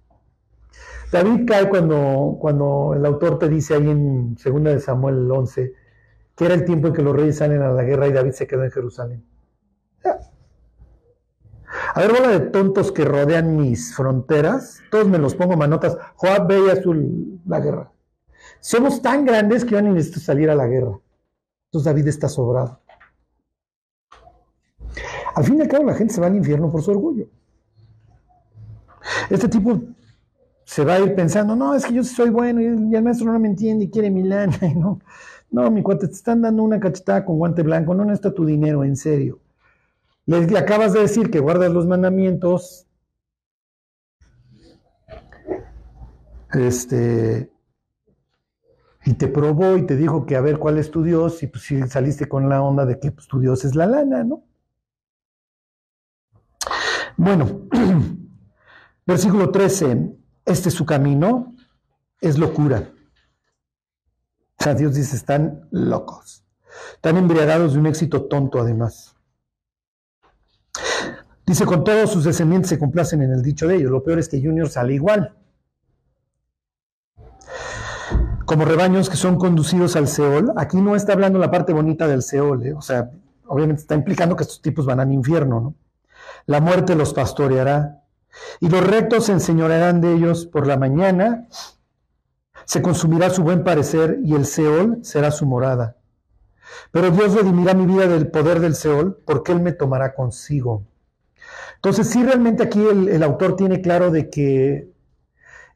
[1.12, 5.74] David cae cuando, cuando el autor te dice ahí en 2 de Samuel 11,
[6.36, 8.48] que era el tiempo en que los reyes salen a la guerra y David se
[8.48, 9.26] quedó en Jerusalén.
[11.96, 15.98] A ver, bola de tontos que rodean mis fronteras, todos me los pongo manotas.
[16.16, 17.92] Joab ve y azul la guerra.
[18.60, 21.00] Somos tan grandes que yo ni necesito salir a la guerra.
[21.68, 22.80] Entonces David está sobrado.
[25.36, 27.28] Al fin y al cabo la gente se va al infierno por su orgullo.
[29.30, 29.82] Este tipo
[30.66, 33.40] se va a ir pensando, no, es que yo soy bueno y el maestro no
[33.40, 34.58] me entiende y quiere mi lana.
[34.62, 35.00] Y no,
[35.54, 38.84] no, mi cuate, te están dando una cachetada con guante blanco, no necesita tu dinero,
[38.84, 39.40] en serio.
[40.26, 42.88] Le, acabas de decir que guardas los mandamientos.
[46.54, 47.52] Este.
[49.06, 51.66] Y te probó y te dijo que a ver cuál es tu Dios, y pues
[51.66, 54.44] si saliste con la onda de que pues, tu Dios es la lana, ¿no?
[57.16, 57.68] Bueno,
[59.06, 61.54] versículo 13, este es su camino,
[62.22, 62.90] es locura.
[64.74, 66.46] Dios dice, están locos.
[66.96, 69.16] Están embriagados de un éxito tonto además.
[71.46, 73.92] Dice, con todos sus descendientes se complacen en el dicho de ellos.
[73.92, 75.36] Lo peor es que Junior sale igual.
[78.46, 80.54] Como rebaños que son conducidos al Seol.
[80.56, 82.66] Aquí no está hablando la parte bonita del Seol.
[82.66, 82.74] ¿eh?
[82.74, 83.12] O sea,
[83.48, 85.60] obviamente está implicando que estos tipos van al infierno.
[85.60, 85.76] ¿no?
[86.46, 88.00] La muerte los pastoreará.
[88.62, 91.48] Y los rectos se enseñorearán de ellos por la mañana
[92.66, 95.98] se consumirá su buen parecer y el Seol será su morada.
[96.92, 100.86] Pero Dios redimirá mi vida del poder del Seol porque Él me tomará consigo.
[101.76, 104.90] Entonces, sí, realmente aquí el, autor tiene claro de que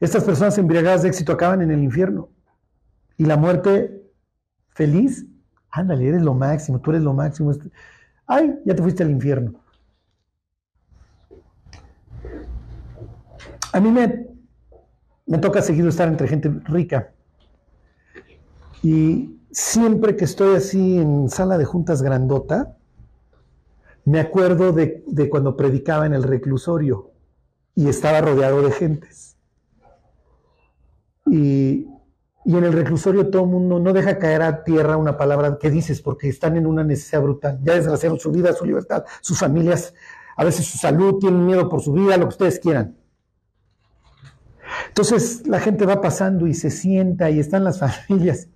[0.00, 2.30] estas personas embriagadas de éxito acaban en el infierno.
[3.16, 4.02] Y la muerte
[4.68, 5.26] feliz,
[5.70, 7.52] ándale, eres lo máximo, tú eres lo máximo.
[8.26, 9.60] Ay, ya te fuiste al infierno.
[13.72, 14.28] A mí me
[15.28, 17.12] me toca seguido estar entre gente rica.
[18.82, 22.76] Y siempre que estoy así en sala de juntas grandota,
[24.04, 27.12] me acuerdo de, cuando predicaba en el reclusorio
[27.74, 29.36] y estaba rodeado de gentes.
[31.26, 31.86] Y,
[32.44, 35.70] y en el reclusorio todo el mundo no deja caer a tierra una palabra que
[35.70, 37.60] dices porque están en una necesidad brutal.
[37.62, 39.92] Ya desgraciaron su vida, su libertad, sus familias
[40.38, 42.96] a veces su salud, tienen miedo por su vida, lo que ustedes quieran.
[44.98, 47.78] Entonces la gente va pasando y se sienta y están las
[48.08, 48.48] familias.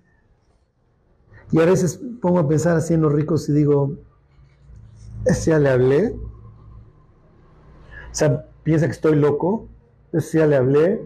[1.53, 3.95] Y a veces pongo a pensar así en los ricos y digo,
[5.23, 6.09] ¿ese ya le hablé?
[6.09, 6.19] O
[8.11, 9.69] sea, piensa que estoy loco,
[10.11, 11.01] ese ya le hablé.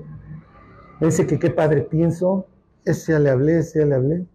[1.01, 2.47] Dice que qué padre pienso,
[2.83, 4.25] ese ya le hablé, ese ya le hablé.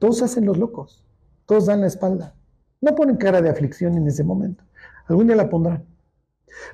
[0.00, 1.04] Todos hacen los locos,
[1.46, 2.34] todos dan la espalda.
[2.80, 4.64] No ponen cara de aflicción en ese momento.
[5.06, 5.84] Algún día la pondrán.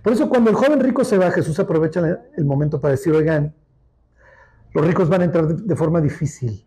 [0.02, 3.54] Por eso cuando el joven rico se va, Jesús aprovecha el momento para decir, oigan,
[4.72, 6.66] los ricos van a entrar de forma difícil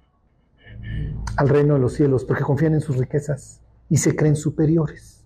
[1.38, 5.24] al reino de los cielos porque confían en sus riquezas y se creen superiores.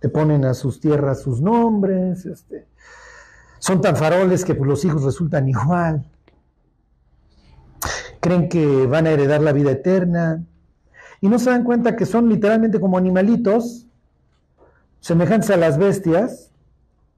[0.00, 2.66] Le ponen a sus tierras sus nombres, este,
[3.58, 6.04] son tan faroles que pues, los hijos resultan igual.
[8.20, 10.44] Creen que van a heredar la vida eterna
[11.20, 13.86] y no se dan cuenta que son literalmente como animalitos,
[15.00, 16.51] semejantes a las bestias,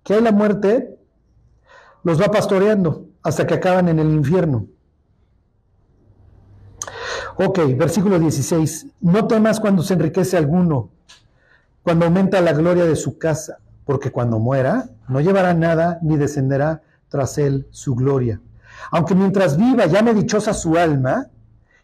[0.04, 0.96] que hay la muerte
[2.04, 4.66] los va pastoreando hasta que acaban en el infierno.
[7.36, 8.86] Ok, versículo 16.
[9.00, 10.90] No temas cuando se enriquece alguno,
[11.82, 16.82] cuando aumenta la gloria de su casa, porque cuando muera no llevará nada ni descenderá
[17.08, 18.40] tras él su gloria.
[18.90, 21.28] Aunque mientras viva llame dichosa su alma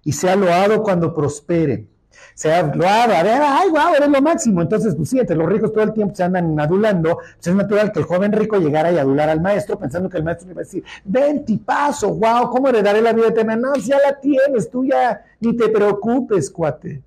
[0.04, 1.88] y sea loado cuando prospere
[2.34, 4.62] sea loado, a ver, ay, wow, eres lo máximo.
[4.62, 7.16] Entonces, pues sí, los ricos todo el tiempo se andan adulando.
[7.16, 10.24] Pues es natural que el joven rico llegara y adular al maestro, pensando que el
[10.24, 13.56] maestro le iba a decir, ven, tipazo, wow, ¿cómo heredaré la vida eterna?
[13.56, 17.02] No, si ya la tienes, tú ya ni te preocupes, cuate.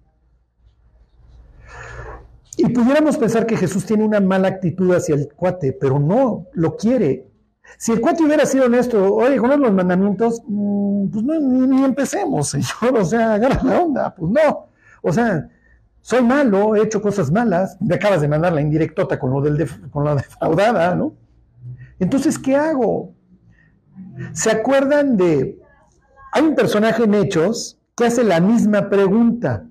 [2.55, 6.75] Y pudiéramos pensar que Jesús tiene una mala actitud hacia el cuate, pero no, lo
[6.75, 7.25] quiere.
[7.77, 11.83] Si el cuate hubiera sido honesto, oye, con los mandamientos, mm, pues no, ni, ni,
[11.83, 14.67] empecemos, señor, o sea, agarra la onda, pues no.
[15.03, 15.49] O sea,
[16.01, 19.69] soy malo, he hecho cosas malas, me acabas de mandar la indirectota con, lo del
[19.91, 21.13] con la defraudada, ¿no?
[21.99, 23.13] Entonces, ¿qué hago?
[24.31, 25.59] ¿Se acuerdan de...
[26.31, 29.65] Hay un personaje en Hechos que hace la misma pregunta.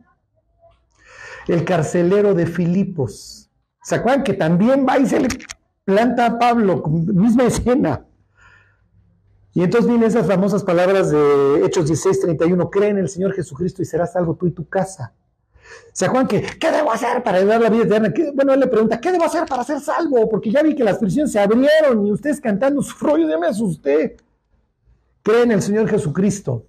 [1.49, 3.51] El carcelero de Filipos.
[3.83, 5.29] ¿Se acuerdan que también va y se le
[5.85, 8.07] planta a Pablo, misma escena?
[9.55, 13.83] Y entonces vienen esas famosas palabras de Hechos 16, 31, cree en el Señor Jesucristo
[13.83, 15.13] y serás salvo tú y tu casa.
[15.93, 18.13] ¿Se acuerdan que qué debo hacer para ayudar la vida eterna?
[18.35, 20.29] Bueno, él le pregunta, ¿qué debo hacer para ser salvo?
[20.29, 23.47] Porque ya vi que las prisiones se abrieron y ustedes cantando su rollo, ya me
[23.47, 24.17] asusté.
[25.23, 26.65] Cree en el Señor Jesucristo.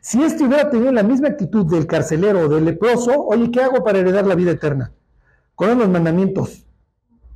[0.00, 3.82] Si este hubiera tenido la misma actitud del carcelero o del leproso, oye, ¿qué hago
[3.82, 4.92] para heredar la vida eterna?
[5.54, 6.64] Con los mandamientos.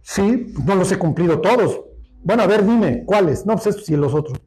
[0.03, 1.81] Sí, no los he cumplido todos.
[2.23, 3.47] Bueno, a ver, dime, ¿cuáles?
[3.47, 4.41] No, pues estos y los otros.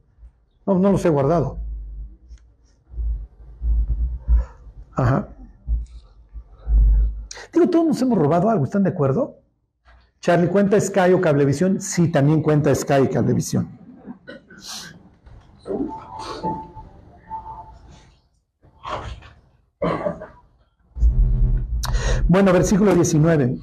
[0.65, 1.57] No, no los he guardado.
[4.93, 5.34] Ajá.
[7.55, 9.39] Digo, todos nos hemos robado algo, ¿están de acuerdo?
[10.19, 11.79] Charlie, ¿cuenta Sky o Cablevisión?
[11.79, 13.69] Sí, también cuenta Sky y Cablevisión.
[22.27, 23.57] Bueno, versículo 19.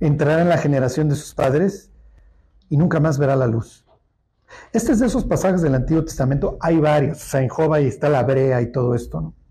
[0.00, 1.90] Entrará en la generación de sus padres
[2.70, 3.84] y nunca más verá la luz.
[4.72, 7.88] Este es de esos pasajes del Antiguo Testamento, hay varios, o sea, en Joba y
[7.88, 9.41] está la brea y todo esto, ¿no?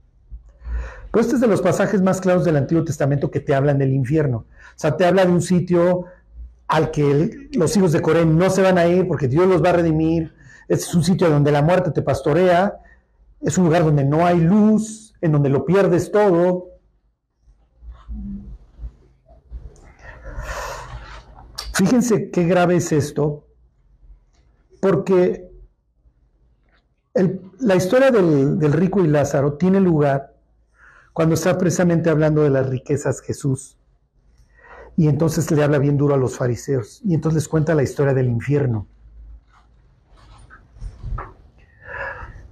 [1.11, 3.91] Pero este es de los pasajes más claros del Antiguo Testamento que te hablan del
[3.91, 4.37] infierno.
[4.37, 6.05] O sea, te habla de un sitio
[6.67, 9.71] al que los hijos de Coré no se van a ir porque Dios los va
[9.71, 10.33] a redimir.
[10.69, 12.77] Este es un sitio donde la muerte te pastorea.
[13.41, 16.69] Es un lugar donde no hay luz, en donde lo pierdes todo.
[21.73, 23.47] Fíjense qué grave es esto,
[24.79, 25.49] porque
[27.59, 30.30] la historia del, del rico y Lázaro tiene lugar
[31.13, 33.77] cuando está precisamente hablando de las riquezas Jesús.
[34.97, 37.01] Y entonces le habla bien duro a los fariseos.
[37.03, 38.87] Y entonces les cuenta la historia del infierno.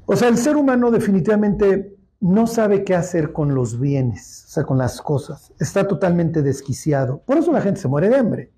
[0.06, 4.64] O sea, el ser humano definitivamente no sabe qué hacer con los bienes, o sea,
[4.64, 5.54] con las cosas.
[5.60, 7.22] Está totalmente desquiciado.
[7.26, 8.52] Por eso la gente se muere de hambre.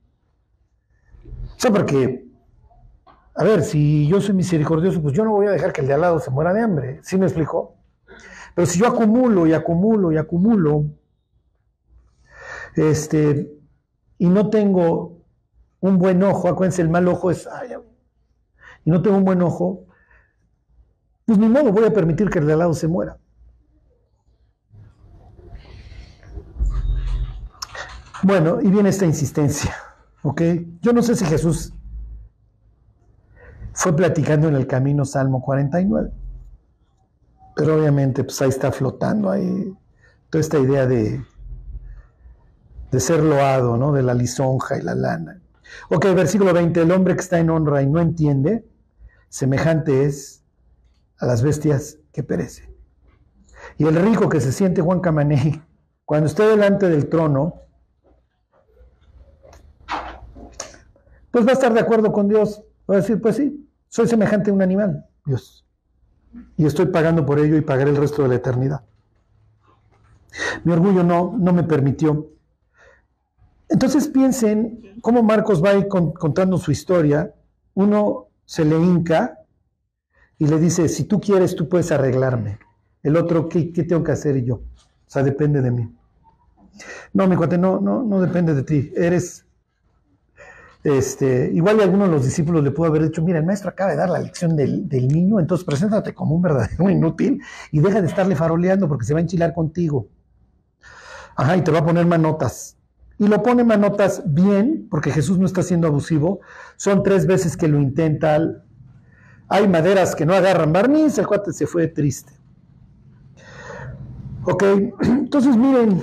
[1.25, 2.25] O sea, porque,
[3.35, 5.93] a ver, si yo soy misericordioso, pues yo no voy a dejar que el de
[5.93, 6.99] al lado se muera de hambre.
[7.03, 7.75] ¿Sí me explico?
[8.55, 10.85] Pero si yo acumulo y acumulo y acumulo,
[12.75, 13.51] este,
[14.17, 15.21] y no tengo
[15.79, 17.47] un buen ojo, acuérdense, el mal ojo es,
[18.85, 19.85] y no tengo un buen ojo,
[21.25, 23.17] pues ni modo voy a permitir que el de al lado se muera.
[28.23, 29.75] Bueno, y viene esta insistencia,
[30.21, 30.41] ¿ok?
[30.81, 31.73] Yo no sé si Jesús
[33.73, 36.11] fue platicando en el camino Salmo 49.
[37.55, 39.73] Pero obviamente, pues ahí está flotando ahí
[40.29, 41.23] toda esta idea de,
[42.91, 43.91] de ser loado, ¿no?
[43.91, 45.41] De la lisonja y la lana.
[45.89, 48.65] Ok, versículo 20, el hombre que está en honra y no entiende,
[49.29, 50.43] semejante es
[51.19, 52.75] a las bestias que perecen.
[53.77, 55.63] Y el rico que se siente Juan Camané,
[56.05, 57.61] cuando esté delante del trono,
[61.31, 62.63] pues va a estar de acuerdo con Dios.
[62.89, 65.65] Va a decir, pues sí, soy semejante a un animal, Dios.
[66.57, 68.83] Y estoy pagando por ello y pagaré el resto de la eternidad.
[70.63, 72.29] Mi orgullo no, no me permitió.
[73.67, 77.33] Entonces piensen cómo Marcos va contando su historia.
[77.73, 79.39] Uno se le hinca
[80.37, 82.59] y le dice, si tú quieres, tú puedes arreglarme.
[83.03, 84.55] El otro, ¿qué, qué tengo que hacer yo?
[84.55, 85.89] O sea, depende de mí.
[87.13, 88.91] No, mi cuate, no, no, no depende de ti.
[88.95, 89.45] Eres,
[90.83, 93.91] este, igual y alguno de los discípulos le pudo haber dicho, mira, el maestro acaba
[93.91, 98.01] de dar la lección del, del, niño, entonces preséntate como un verdadero inútil y deja
[98.01, 100.07] de estarle faroleando porque se va a enchilar contigo.
[101.35, 102.77] Ajá, y te va a poner manotas.
[103.17, 106.39] Y lo pone manotas bien, porque Jesús no está siendo abusivo.
[106.75, 108.39] Son tres veces que lo intenta.
[109.47, 112.33] Hay maderas que no agarran barniz, el cuate se fue triste.
[114.43, 114.63] Ok,
[115.03, 116.01] entonces miren,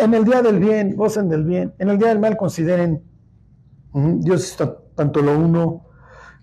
[0.00, 3.02] en el día del bien, gocen del bien, en el día del mal consideren,
[3.92, 5.86] Dios está tanto lo uno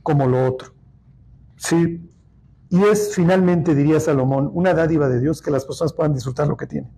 [0.03, 0.73] como lo otro.
[1.55, 2.09] Sí,
[2.69, 6.55] y es finalmente, diría Salomón, una dádiva de Dios que las personas puedan disfrutar lo
[6.55, 6.91] que tienen.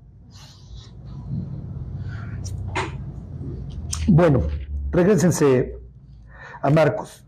[4.07, 4.41] Bueno,
[4.91, 5.78] regresense
[6.62, 7.26] a Marcos.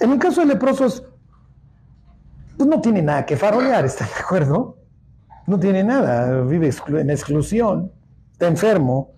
[0.00, 1.07] En el caso de leprosos,
[2.58, 4.78] pues no tiene nada que farolear, ¿están de acuerdo?
[5.46, 7.92] No tiene nada, vive en exclusión,
[8.32, 9.14] está enfermo,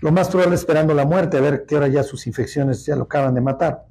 [0.00, 3.04] lo más probable esperando la muerte, a ver qué hora ya sus infecciones ya lo
[3.04, 3.86] acaban de matar.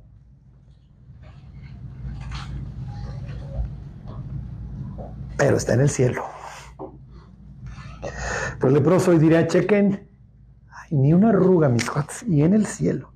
[5.38, 6.24] Pero está en el cielo.
[8.56, 10.10] Pero el leproso hoy diría, chequen,
[10.90, 13.12] ni una arruga, mis cuates, y en el cielo.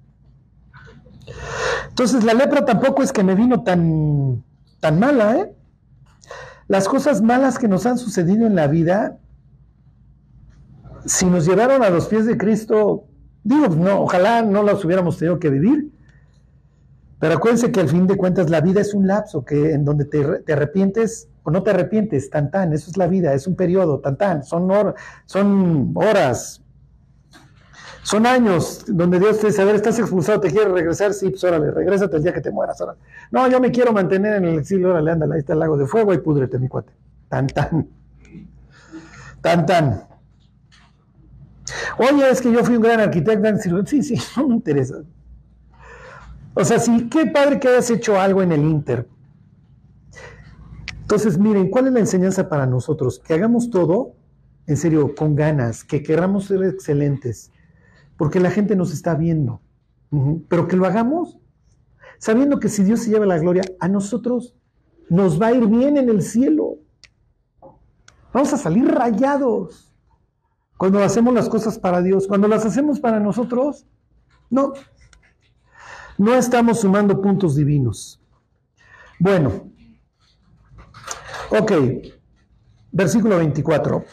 [1.88, 4.44] Entonces la lepra tampoco es que me vino tan,
[4.80, 5.54] tan mala, ¿eh?
[6.68, 9.18] Las cosas malas que nos han sucedido en la vida,
[11.06, 13.06] si nos llevaron a los pies de Cristo,
[13.44, 15.92] digo, no, ojalá no las hubiéramos tenido que vivir,
[17.20, 20.06] pero acuérdense que al fin de cuentas la vida es un lapso que en donde
[20.06, 23.56] te, te arrepientes o no te arrepientes, tan tan, eso es la vida, es un
[23.56, 24.70] periodo, tan tan, son,
[25.26, 26.62] son horas,
[28.08, 31.44] son años donde Dios te dice, a ver, estás expulsado, te quieres regresar, sí, pues
[31.44, 32.80] órale, regrésate el día que te mueras.
[32.80, 33.00] Órale.
[33.32, 35.88] No, yo me quiero mantener en el exilio, órale, ándale, ahí está el lago de
[35.88, 36.94] fuego y púdrete, mi cuate.
[37.28, 37.90] Tan tan.
[39.42, 40.08] Tan tan.
[41.98, 45.04] Oye, es que yo fui un gran arquitecto, sí, sí, no me interesa.
[46.54, 49.06] O sea, sí, qué padre que hayas hecho algo en el Inter,
[51.02, 53.20] entonces, miren, ¿cuál es la enseñanza para nosotros?
[53.20, 54.16] Que hagamos todo,
[54.66, 57.52] en serio, con ganas, que queramos ser excelentes,
[58.18, 59.62] porque la gente nos está viendo,
[60.48, 61.40] pero que lo hagamos
[62.20, 64.56] sabiendo que si Dios se lleva la gloria, a nosotros
[65.10, 66.78] nos va a ir bien en el cielo.
[68.34, 69.94] Vamos a salir rayados
[70.78, 72.28] cuando hacemos las cosas para Dios.
[72.28, 73.86] Cuando las hacemos para nosotros,
[74.50, 74.74] no.
[76.18, 78.20] No estamos sumando puntos divinos.
[79.20, 79.72] Bueno,
[81.50, 81.72] Ok,
[82.92, 84.04] versículo 24.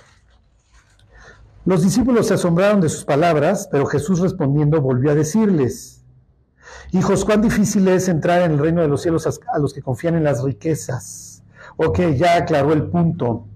[1.64, 6.04] Los discípulos se asombraron de sus palabras, pero Jesús respondiendo volvió a decirles,
[6.92, 10.14] hijos, cuán difícil es entrar en el reino de los cielos a los que confían
[10.14, 11.42] en las riquezas.
[11.76, 13.46] Ok, ya aclaró el punto.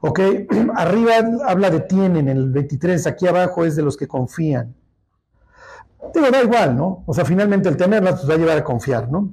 [0.00, 0.20] Ok,
[0.76, 1.12] arriba
[1.46, 4.74] habla de tienen, en el 23, aquí abajo es de los que confían.
[6.12, 7.04] Digo, da igual, ¿no?
[7.06, 9.32] O sea, finalmente el tenerlas pues, va a llevar a confiar, ¿no?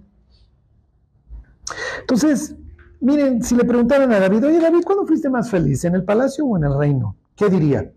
[2.02, 2.56] Entonces,
[3.02, 5.86] Miren, si le preguntaran a David, oye David, ¿cuándo fuiste más feliz?
[5.86, 7.16] ¿En el palacio o en el reino?
[7.40, 7.90] ¿Qué diría?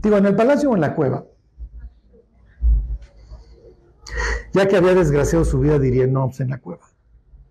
[0.00, 1.26] Digo, ¿en el palacio o en la cueva?
[4.52, 6.82] Ya que había desgraciado su vida, diría, no, pues en la cueva.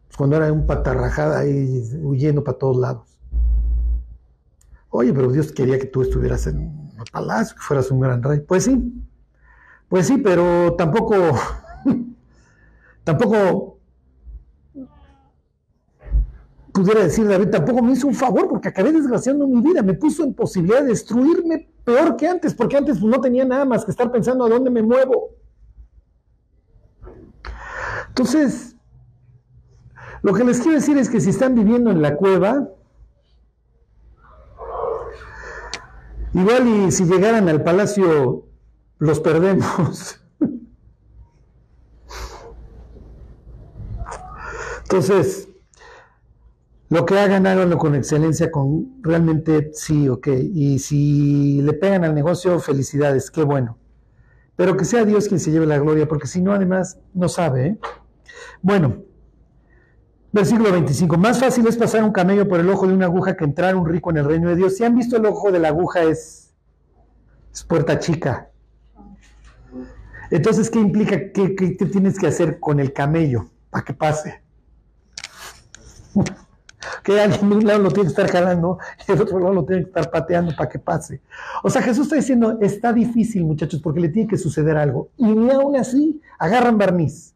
[0.07, 3.19] Pues cuando era un patarrajada ahí huyendo para todos lados.
[4.91, 8.39] Oye, pero Dios quería que tú estuvieras en el palacio, que fueras un gran rey.
[8.39, 8.93] Pues sí,
[9.89, 11.37] pues sí, pero tampoco,
[13.03, 13.74] tampoco
[16.76, 20.26] pudiera decir David, tampoco me hizo un favor porque acabé desgraciando mi vida, me puso
[20.26, 24.11] en posibilidad de destruirme peor que antes, porque antes no tenía nada más que estar
[24.11, 25.30] pensando a dónde me muevo.
[28.09, 28.76] Entonces,
[30.21, 32.67] lo que les quiero decir es que si están viviendo en la cueva,
[36.34, 38.49] igual y si llegaran al palacio,
[38.97, 40.19] los perdemos.
[44.84, 45.47] Entonces,
[46.89, 50.27] lo que hagan, háganlo con excelencia, con realmente sí, ok.
[50.27, 53.77] Y si le pegan al negocio, felicidades, qué bueno.
[54.55, 57.67] Pero que sea Dios quien se lleve la gloria, porque si no, además, no sabe.
[57.67, 57.77] ¿eh?
[58.61, 59.03] Bueno,
[60.31, 61.17] versículo 25.
[61.17, 63.88] Más fácil es pasar un camello por el ojo de una aguja que entrar un
[63.88, 64.77] rico en el reino de Dios.
[64.77, 66.53] Si han visto el ojo de la aguja, es,
[67.51, 68.49] es puerta chica.
[70.31, 71.31] Entonces, ¿qué implica?
[71.31, 74.41] ¿Qué, qué, tienes que hacer con el camello para que pase?
[77.03, 79.65] Que alguien de un lado lo tiene que estar jalando y el otro lado lo
[79.65, 81.21] tiene que estar pateando para que pase.
[81.63, 85.09] O sea, Jesús está diciendo, está difícil muchachos porque le tiene que suceder algo.
[85.17, 87.33] Y ni aún así agarran barniz.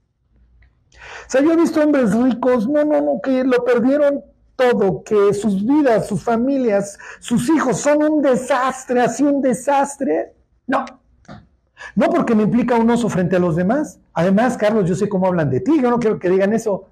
[0.91, 4.23] O sea, visto hombres ricos, no, no, no, que lo perdieron
[4.55, 10.33] todo, que sus vidas, sus familias, sus hijos son un desastre, así un desastre.
[10.67, 10.85] No.
[11.95, 13.99] No porque me implica un oso frente a los demás.
[14.13, 16.87] Además, Carlos, yo sé cómo hablan de ti, yo no quiero que digan eso.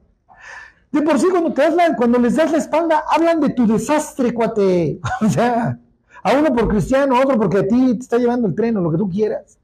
[0.92, 4.34] De por sí, cuando, te das cuando les das la espalda, hablan de tu desastre,
[4.34, 5.00] cuate.
[5.22, 5.80] O sea,
[6.24, 8.82] a uno por cristiano, a otro porque a ti te está llevando el tren o
[8.82, 9.60] lo que tú quieras.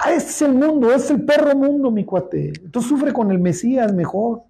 [0.00, 2.52] Ah, este es el mundo, es el perro mundo, mi cuate.
[2.70, 4.42] Tú sufre con el Mesías mejor.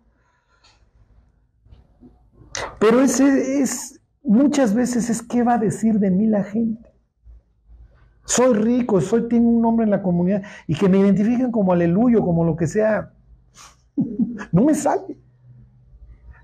[2.79, 6.89] Pero ese es, muchas veces es qué va a decir de mí la gente.
[8.25, 12.23] Soy rico, soy, tengo un nombre en la comunidad y que me identifiquen como aleluyo,
[12.23, 13.13] como lo que sea.
[14.53, 15.19] No me sale.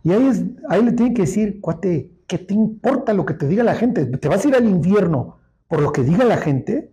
[0.02, 3.48] Y ahí, es, ahí le tienen que decir, cuate, ¿qué te importa lo que te
[3.48, 4.04] diga la gente?
[4.04, 5.38] ¿Te vas a ir al infierno
[5.68, 6.92] por lo que diga la gente?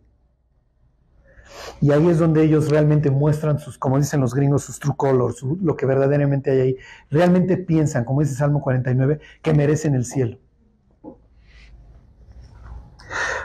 [1.81, 5.41] Y ahí es donde ellos realmente muestran sus, como dicen los gringos, sus true colors,
[5.43, 6.77] lo que verdaderamente hay ahí.
[7.09, 10.37] Realmente piensan, como dice Salmo 49, que merecen el cielo.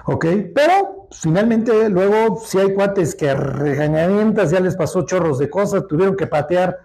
[0.04, 0.26] ¿Ok?
[0.54, 6.16] Pero finalmente luego si hay cuates que regañamientas ya les pasó chorros de cosas, tuvieron
[6.16, 6.78] que patear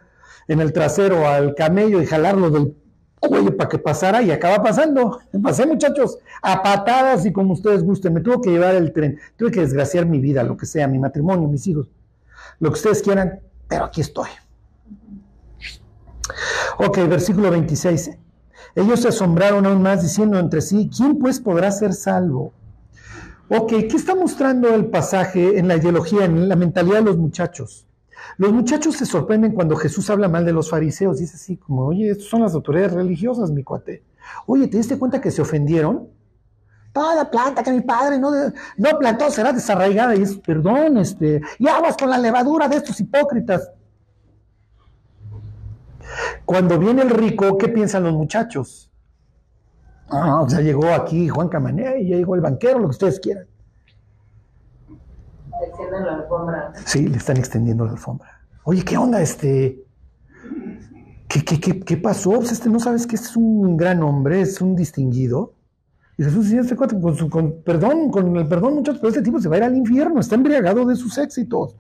[0.47, 2.75] en el trasero al camello y jalarlo del
[3.19, 5.19] cuello para que pasara y acaba pasando.
[5.43, 8.13] Pasé muchachos, a patadas y como ustedes gusten.
[8.13, 10.99] Me tuvo que llevar el tren, tuve que desgraciar mi vida, lo que sea, mi
[10.99, 11.87] matrimonio, mis hijos,
[12.59, 14.29] lo que ustedes quieran, pero aquí estoy.
[16.77, 18.11] Ok, versículo 26.
[18.75, 22.53] Ellos se asombraron aún más diciendo entre sí, ¿quién pues podrá ser salvo?
[23.49, 27.85] Ok, ¿qué está mostrando el pasaje en la ideología, en la mentalidad de los muchachos?
[28.37, 31.19] Los muchachos se sorprenden cuando Jesús habla mal de los fariseos.
[31.19, 34.03] Dice así como, oye, estos son las autoridades religiosas, mi cuate.
[34.45, 36.09] Oye, ¿te diste cuenta que se ofendieron?
[36.93, 38.31] Toda planta que mi padre no,
[38.77, 40.15] no plantó será desarraigada.
[40.15, 43.71] Y es, perdón, este, y aguas con la levadura de estos hipócritas.
[46.45, 48.91] Cuando viene el rico, ¿qué piensan los muchachos?
[50.09, 53.19] Ah, o sea, llegó aquí Juan Camané y ya llegó el banquero, lo que ustedes
[53.21, 53.47] quieran
[55.91, 56.73] extienden la alfombra.
[56.85, 58.41] Sí, le están extendiendo la alfombra.
[58.63, 59.83] Oye, ¿qué onda este?
[61.27, 62.31] ¿Qué, qué, qué, pasó?
[62.31, 65.53] Pues este no sabes que este es un gran hombre, es un distinguido.
[66.17, 69.39] Y Jesús dice, este con, su, con perdón, con el perdón, muchachos, pero este tipo
[69.39, 71.75] se va a ir al infierno, está embriagado de sus éxitos.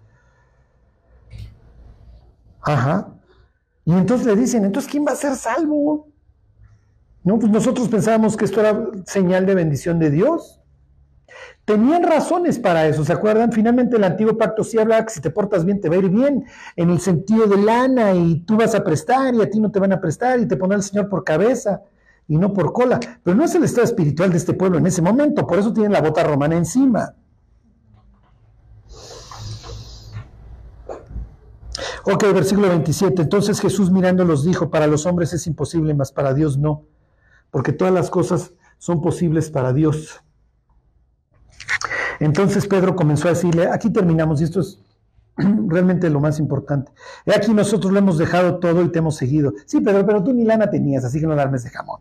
[2.61, 3.13] Ajá.
[3.83, 6.07] Y entonces le dicen, entonces, ¿quién va a ser salvo?
[7.23, 10.60] No, pues nosotros pensábamos que esto era señal de bendición de Dios.
[11.65, 13.51] Tenían razones para eso, ¿se acuerdan?
[13.51, 16.09] Finalmente el antiguo pacto sí hablaba que si te portas bien te va a ir
[16.09, 16.45] bien,
[16.75, 19.79] en el sentido de lana y tú vas a prestar y a ti no te
[19.79, 21.81] van a prestar y te pondrá el Señor por cabeza
[22.27, 22.99] y no por cola.
[23.23, 25.91] Pero no es el estado espiritual de este pueblo en ese momento, por eso tienen
[25.91, 27.13] la bota romana encima.
[32.03, 33.21] Ok, versículo 27.
[33.21, 36.85] Entonces Jesús mirándolos dijo, para los hombres es imposible, mas para Dios no,
[37.51, 40.23] porque todas las cosas son posibles para Dios.
[42.21, 44.79] Entonces Pedro comenzó a decirle, aquí terminamos y esto es
[45.37, 46.91] realmente lo más importante.
[47.25, 49.53] He aquí nosotros lo hemos dejado todo y te hemos seguido.
[49.65, 51.99] Sí, Pedro, pero tú ni lana tenías, así que no darme de jamón.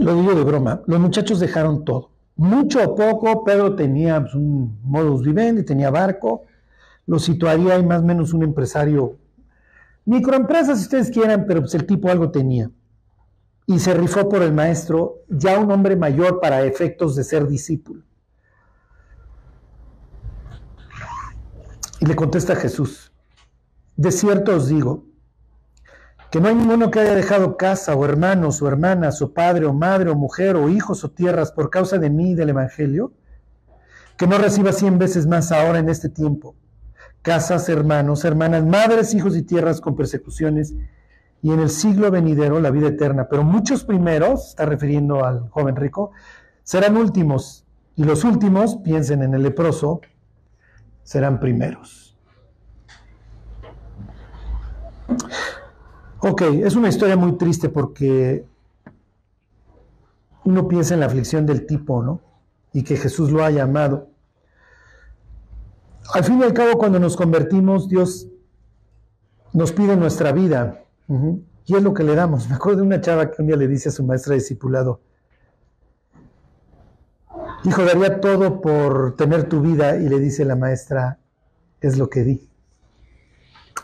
[0.00, 2.10] Lo digo de broma, los muchachos dejaron todo.
[2.34, 6.42] Mucho o poco, Pedro tenía pues, un modus vivendi, tenía barco,
[7.06, 9.18] lo situaría ahí más o menos un empresario,
[10.04, 12.72] microempresa si ustedes quieran, pero pues el tipo algo tenía
[13.66, 18.04] y se rifó por el maestro, ya un hombre mayor para efectos de ser discípulo.
[21.98, 23.12] Y le contesta Jesús,
[23.96, 25.04] de cierto os digo,
[26.30, 29.72] que no hay ninguno que haya dejado casa o hermanos o hermanas o padre o
[29.72, 33.12] madre o mujer o hijos o tierras por causa de mí y del Evangelio,
[34.16, 36.54] que no reciba cien veces más ahora en este tiempo,
[37.22, 40.74] casas, hermanos, hermanas, madres, hijos y tierras con persecuciones
[41.46, 43.28] y en el siglo venidero la vida eterna.
[43.28, 46.10] Pero muchos primeros, está refiriendo al joven rico,
[46.64, 50.00] serán últimos, y los últimos, piensen en el leproso,
[51.04, 52.18] serán primeros.
[56.18, 58.44] Ok, es una historia muy triste porque
[60.42, 62.22] uno piensa en la aflicción del tipo, ¿no?
[62.72, 64.08] Y que Jesús lo ha llamado.
[66.12, 68.26] Al fin y al cabo, cuando nos convertimos, Dios
[69.52, 70.82] nos pide nuestra vida.
[71.08, 72.48] Y es lo que le damos.
[72.48, 75.00] Me acuerdo de una chava que un día le dice a su maestra discipulado,
[77.64, 79.96] hijo, daría todo por tener tu vida.
[79.96, 81.18] Y le dice la maestra,
[81.80, 82.50] es lo que di.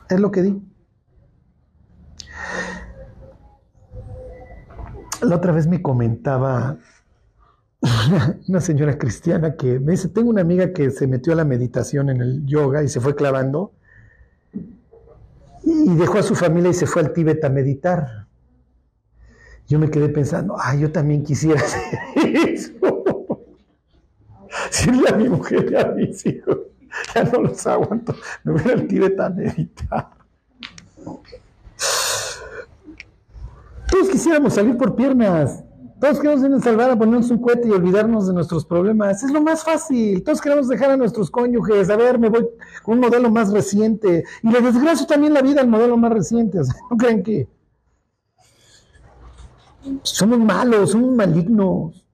[0.08, 0.62] Es lo que di.
[5.22, 6.78] La otra vez me comentaba
[8.48, 12.10] una señora cristiana que me dice, tengo una amiga que se metió a la meditación
[12.10, 13.72] en el yoga y se fue clavando
[15.64, 18.26] y dejó a su familia y se fue al Tíbet a meditar.
[19.68, 21.98] Yo me quedé pensando, ay, yo también quisiera hacer
[22.48, 22.72] eso.
[24.70, 26.58] Decirle a mi mujer y a mis hijos,
[27.14, 30.10] ya no los aguanto, me voy al Tíbet a meditar.
[33.90, 35.62] Todos quisiéramos salir por piernas.
[36.02, 39.22] Todos queremos ir a salvar a ponernos un cohete y olvidarnos de nuestros problemas.
[39.22, 40.24] Es lo más fácil.
[40.24, 41.90] Todos queremos dejar a nuestros cónyuges.
[41.90, 42.44] A ver, me voy
[42.82, 44.24] con un modelo más reciente.
[44.42, 46.58] Y le desgracio también la vida al modelo más reciente.
[46.62, 47.48] O sea, ¿no creen que
[50.02, 52.04] somos malos, somos malignos?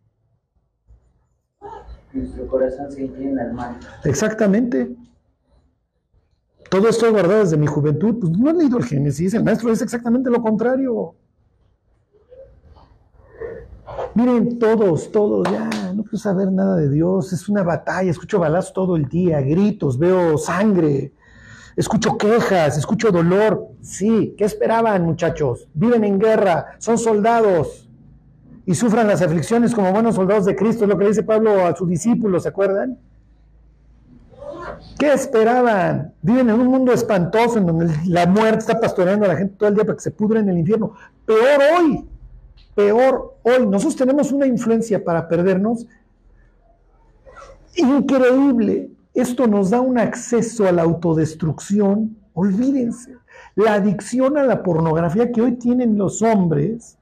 [2.13, 3.79] Nuestro corazón se inclina al mal.
[4.05, 4.95] Exactamente.
[6.69, 8.19] Todo esto guardado desde mi juventud.
[8.21, 9.33] Pues no he leído el Génesis.
[9.33, 11.15] El maestro es exactamente lo contrario.
[14.15, 18.73] Miren, todos, todos, ya, no quiero saber nada de Dios, es una batalla, escucho balazos
[18.73, 21.13] todo el día, gritos, veo sangre,
[21.77, 23.69] escucho quejas, escucho dolor.
[23.81, 25.69] Sí, ¿qué esperaban muchachos?
[25.75, 27.89] Viven en guerra, son soldados
[28.67, 31.75] y sufran las aflicciones como buenos soldados de Cristo, es lo que dice Pablo a
[31.75, 32.99] sus discípulos, ¿se acuerdan?
[34.99, 36.13] ¿Qué esperaban?
[36.23, 39.69] Viven en un mundo espantoso en donde la muerte está pastoreando a la gente todo
[39.69, 40.93] el día para que se pudra en el infierno.
[41.25, 42.05] Peor hoy,
[42.75, 43.67] peor hoy.
[43.67, 45.87] Nosotros tenemos una influencia para perdernos
[47.77, 48.91] increíble.
[49.15, 52.17] Esto nos da un acceso a la autodestrucción.
[52.35, 53.17] Olvídense,
[53.57, 56.97] la adicción a la pornografía que hoy tienen los hombres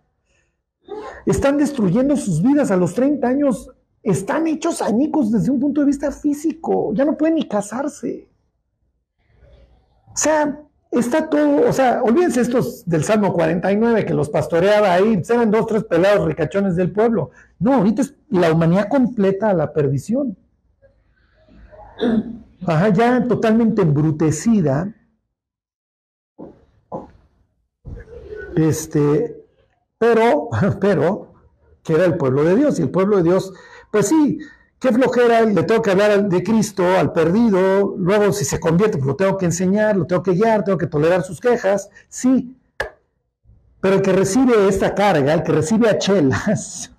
[1.26, 3.70] están destruyendo sus vidas a los 30 años.
[4.02, 6.92] Están hechos añicos desde un punto de vista físico.
[6.94, 8.28] Ya no pueden ni casarse.
[10.14, 15.22] O sea, está todo, o sea, olvídense estos del Salmo 49 que los pastoreaba ahí,
[15.28, 17.30] eran dos, tres pelados ricachones del pueblo.
[17.58, 20.36] No, ahorita es la humanidad completa a la perdición.
[22.66, 24.94] Ajá, ya totalmente embrutecida.
[28.56, 29.44] Este,
[29.98, 30.48] pero,
[30.80, 31.34] pero,
[31.82, 33.52] que era el pueblo de Dios, y el pueblo de Dios,
[33.90, 34.38] pues sí,
[34.78, 39.06] Qué flojera, le tengo que hablar de Cristo al perdido, luego si se convierte, pues
[39.06, 42.54] lo tengo que enseñar, lo tengo que guiar, tengo que tolerar sus quejas, sí.
[43.80, 46.92] Pero el que recibe esta carga, el que recibe a chelas,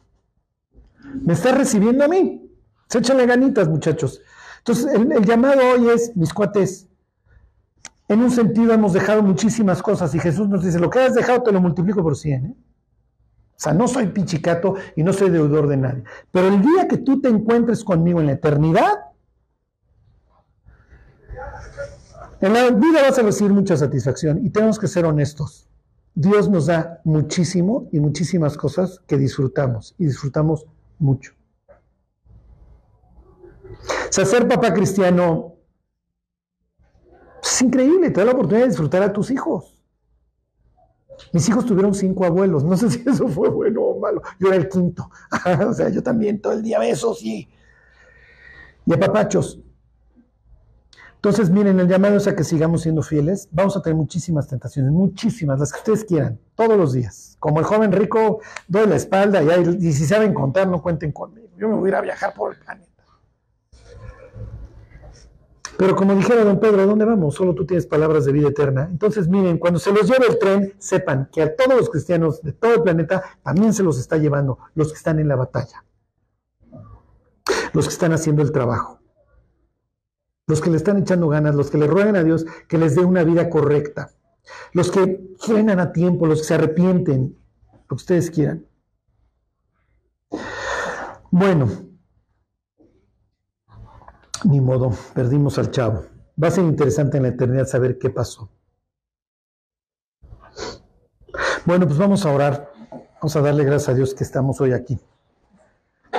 [1.22, 2.50] me está recibiendo a mí.
[2.90, 4.22] Se échale ganitas, muchachos.
[4.60, 6.88] Entonces, el, el llamado hoy es, mis cuates,
[8.08, 11.44] en un sentido hemos dejado muchísimas cosas y Jesús nos dice, lo que has dejado
[11.44, 12.46] te lo multiplico por 100.
[12.46, 12.56] ¿eh?
[13.58, 16.04] O sea, no soy pichicato y no soy deudor de nadie.
[16.32, 18.94] Pero el día que tú te encuentres conmigo en la eternidad,
[22.40, 25.68] en la vida vas a recibir mucha satisfacción y tenemos que ser honestos.
[26.14, 30.68] Dios nos da muchísimo y muchísimas cosas que disfrutamos y disfrutamos
[31.00, 31.34] mucho.
[33.64, 35.56] O sea, ser papá cristiano
[37.42, 39.77] es increíble, te da la oportunidad de disfrutar a tus hijos.
[41.34, 44.22] Mis hijos tuvieron cinco abuelos, no sé si eso fue bueno o malo.
[44.40, 45.10] Yo era el quinto.
[45.68, 47.48] o sea, yo también todo el día besos y,
[48.86, 49.60] y apapachos.
[51.16, 53.50] Entonces, miren, el llamado es a que sigamos siendo fieles.
[53.52, 57.36] Vamos a tener muchísimas tentaciones, muchísimas, las que ustedes quieran, todos los días.
[57.40, 61.50] Como el joven rico, doy la espalda y, y si saben contar, no cuenten conmigo.
[61.58, 62.97] Yo me voy a ir a viajar por el planeta.
[65.78, 67.36] Pero como dijera don Pedro, ¿dónde vamos?
[67.36, 68.88] Solo tú tienes palabras de vida eterna.
[68.90, 72.52] Entonces, miren, cuando se los lleve el tren, sepan que a todos los cristianos de
[72.52, 75.86] todo el planeta también se los está llevando, los que están en la batalla,
[77.74, 79.00] los que están haciendo el trabajo,
[80.48, 83.06] los que le están echando ganas, los que le ruegan a Dios que les dé
[83.06, 84.10] una vida correcta,
[84.74, 87.38] los que frenan a tiempo, los que se arrepienten,
[87.72, 88.66] lo que ustedes quieran.
[91.30, 91.87] Bueno,
[94.46, 96.06] ni modo, perdimos al chavo.
[96.42, 98.50] Va a ser interesante en la eternidad saber qué pasó.
[101.66, 102.72] Bueno, pues vamos a orar.
[103.16, 105.00] Vamos a darle gracias a Dios que estamos hoy aquí.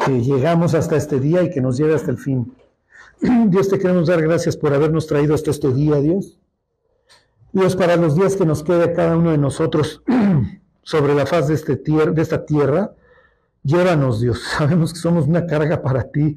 [0.04, 2.54] Que llegamos hasta este día y que nos lleve hasta el fin.
[3.46, 6.38] Dios, te queremos dar gracias por habernos traído hasta este día, Dios.
[7.52, 10.02] Dios, para los días que nos quede cada uno de nosotros
[10.82, 12.92] sobre la faz de, este de esta tierra,
[13.62, 14.42] llévanos, Dios.
[14.58, 16.36] Sabemos que somos una carga para ti,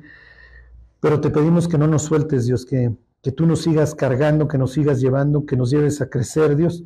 [1.01, 4.57] pero te pedimos que no nos sueltes, Dios, que, que tú nos sigas cargando, que
[4.57, 6.83] nos sigas llevando, que nos lleves a crecer, Dios,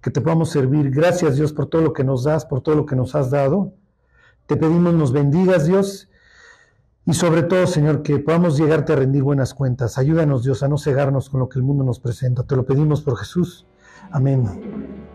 [0.00, 0.90] que te podamos servir.
[0.90, 3.74] Gracias, Dios, por todo lo que nos das, por todo lo que nos has dado.
[4.46, 6.08] Te pedimos nos bendigas, Dios,
[7.06, 9.98] y sobre todo, Señor, que podamos llegarte a rendir buenas cuentas.
[9.98, 12.44] Ayúdanos, Dios, a no cegarnos con lo que el mundo nos presenta.
[12.44, 13.66] Te lo pedimos por Jesús.
[14.12, 15.09] Amén.